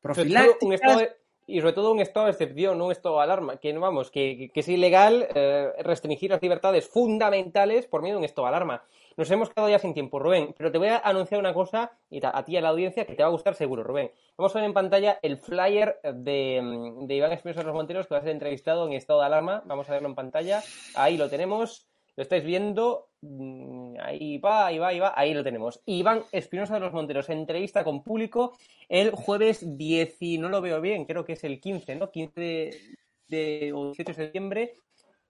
[0.00, 0.98] profilácticas.
[0.98, 1.15] de-
[1.46, 4.10] y sobre todo un estado de excepción, no un estado de alarma, que no vamos,
[4.10, 8.54] que, que- es ilegal eh, restringir las libertades fundamentales por medio de un estado de
[8.54, 8.82] alarma.
[9.16, 12.20] Nos hemos quedado ya sin tiempo, Rubén, pero te voy a anunciar una cosa y
[12.22, 14.10] a ti y a la audiencia que te va a gustar seguro, Rubén.
[14.36, 16.60] Vamos a ver en pantalla el flyer de,
[17.06, 19.62] de Iván Espinosa de los Monteros que va a ser entrevistado en estado de alarma.
[19.64, 20.62] Vamos a verlo en pantalla.
[20.94, 21.86] Ahí lo tenemos.
[22.16, 23.08] Lo estáis viendo.
[23.20, 25.12] Mm, Ahí va, ahí va, ahí va.
[25.16, 25.80] Ahí lo tenemos.
[25.86, 28.56] Iván Espinosa de los Monteros, entrevista con público
[28.88, 32.10] el jueves 10, y no lo veo bien, creo que es el 15, ¿no?
[32.10, 32.80] 15 de,
[33.28, 34.72] de- o 18 de septiembre.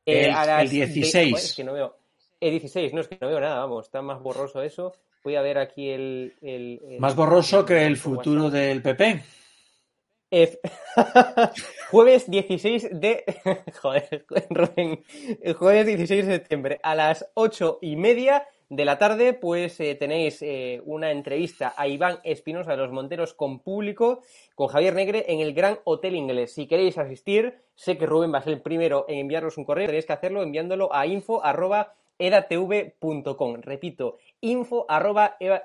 [0.05, 1.31] El- a las el 16.
[1.33, 1.97] Joder, es que no veo.
[2.41, 4.93] El 16, no es que no veo nada, vamos, está más borroso eso.
[5.25, 6.35] Voy a ver aquí el.
[6.43, 9.23] el- el- Más borroso que el futuro del PP.
[11.91, 13.25] Jueves 16 de.
[13.81, 15.05] Joder, Rubén.
[15.57, 20.43] Jueves 16 de septiembre a las 8 y media de la tarde, pues eh, tenéis
[20.43, 24.23] eh, una entrevista a Iván Espinosa de los Monteros con público,
[24.57, 26.55] con Javier Negre en el Gran Hotel Inglés.
[26.55, 29.87] Si queréis asistir, sé que Rubén va a ser el primero en enviaros un correo,
[29.87, 33.61] tenéis que hacerlo enviándolo a info arroba edatv.com.
[33.61, 35.37] Repito, info arroba.
[35.39, 35.63] Iba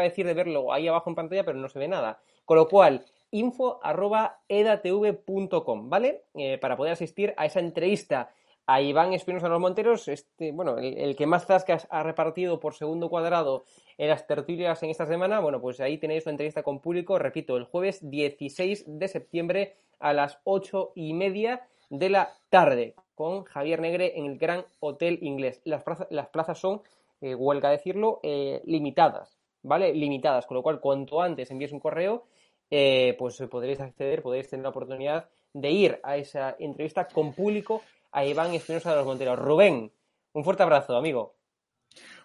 [0.00, 2.20] a decir de verlo ahí abajo en pantalla, pero no se ve nada.
[2.44, 6.24] Con lo cual, info arroba edatv.com, ¿vale?
[6.34, 8.30] Eh, para poder asistir a esa entrevista
[8.66, 12.74] a Iván Espinosa de los Monteros, este, bueno, el, que más zascas ha repartido por
[12.74, 13.64] segundo cuadrado
[13.96, 17.56] en las tertulias en esta semana, bueno, pues ahí tenéis una entrevista con público, repito,
[17.56, 23.80] el jueves 16 de septiembre a las ocho y media de la tarde, con Javier
[23.80, 25.62] Negre en el Gran Hotel Inglés.
[25.64, 26.82] Las plazas son,
[27.22, 29.94] eh, huelga decirlo, eh, limitadas, ¿vale?
[29.94, 32.24] Limitadas, con lo cual cuanto antes envíes un correo,
[32.70, 37.82] eh, pues podréis acceder, podréis tener la oportunidad de ir a esa entrevista con público
[38.12, 39.38] a Iván Espinosa de los Monteros.
[39.38, 39.92] Rubén,
[40.32, 41.36] un fuerte abrazo, amigo.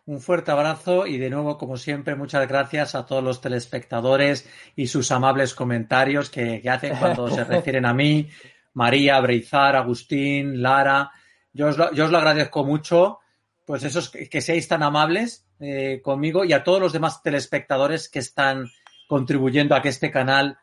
[0.05, 4.87] Un fuerte abrazo y de nuevo, como siempre, muchas gracias a todos los telespectadores y
[4.87, 8.27] sus amables comentarios que, que hacen cuando se refieren a mí,
[8.73, 11.11] María, Breizar, Agustín, Lara.
[11.53, 13.19] Yo os lo, yo os lo agradezco mucho,
[13.65, 18.09] pues esos que, que seáis tan amables eh, conmigo y a todos los demás telespectadores
[18.09, 18.69] que están
[19.07, 20.57] contribuyendo a que este canal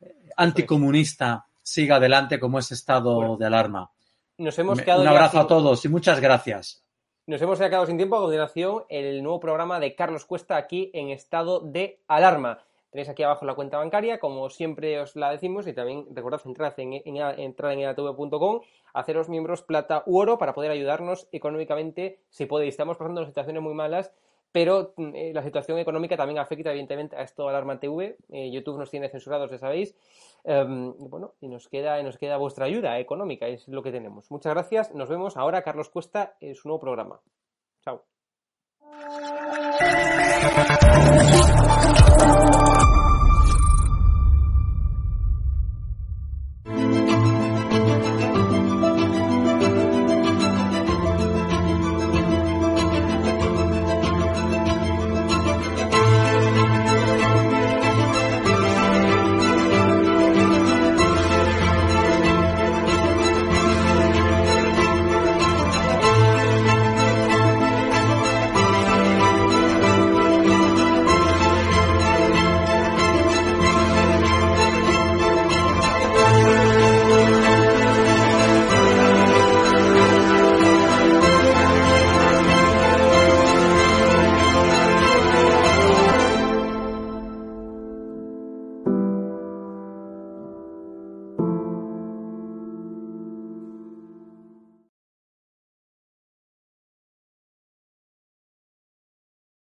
[0.00, 3.90] eh, anticomunista siga adelante como es estado Bueno, de alarma.
[4.38, 6.82] Nos hemos quedado Un abrazo sin- a todos y muchas gracias.
[7.26, 8.16] Nos hemos quedado sin tiempo.
[8.16, 12.60] A continuación, el nuevo programa de Carlos Cuesta aquí en estado de alarma.
[12.90, 16.72] Tenéis aquí abajo la cuenta bancaria, como siempre os la decimos, y también recordad entrar
[16.76, 18.60] en, en, entrar en edatv.com,
[18.94, 22.74] haceros miembros plata u oro para poder ayudarnos económicamente si podéis.
[22.74, 24.12] Estamos pasando situaciones muy malas,
[24.52, 28.16] pero mm, eh, la situación económica también afecta evidentemente a esto Alarma TV.
[28.30, 29.94] Eh, YouTube nos tiene censurados, ya sabéis.
[30.44, 34.30] Em, bueno, y nos queda, nos queda vuestra ayuda económica, es lo que tenemos.
[34.30, 34.94] Muchas gracias.
[34.94, 37.20] Nos vemos ahora, Carlos Cuesta, en su nuevo programa.
[37.82, 38.04] Chao.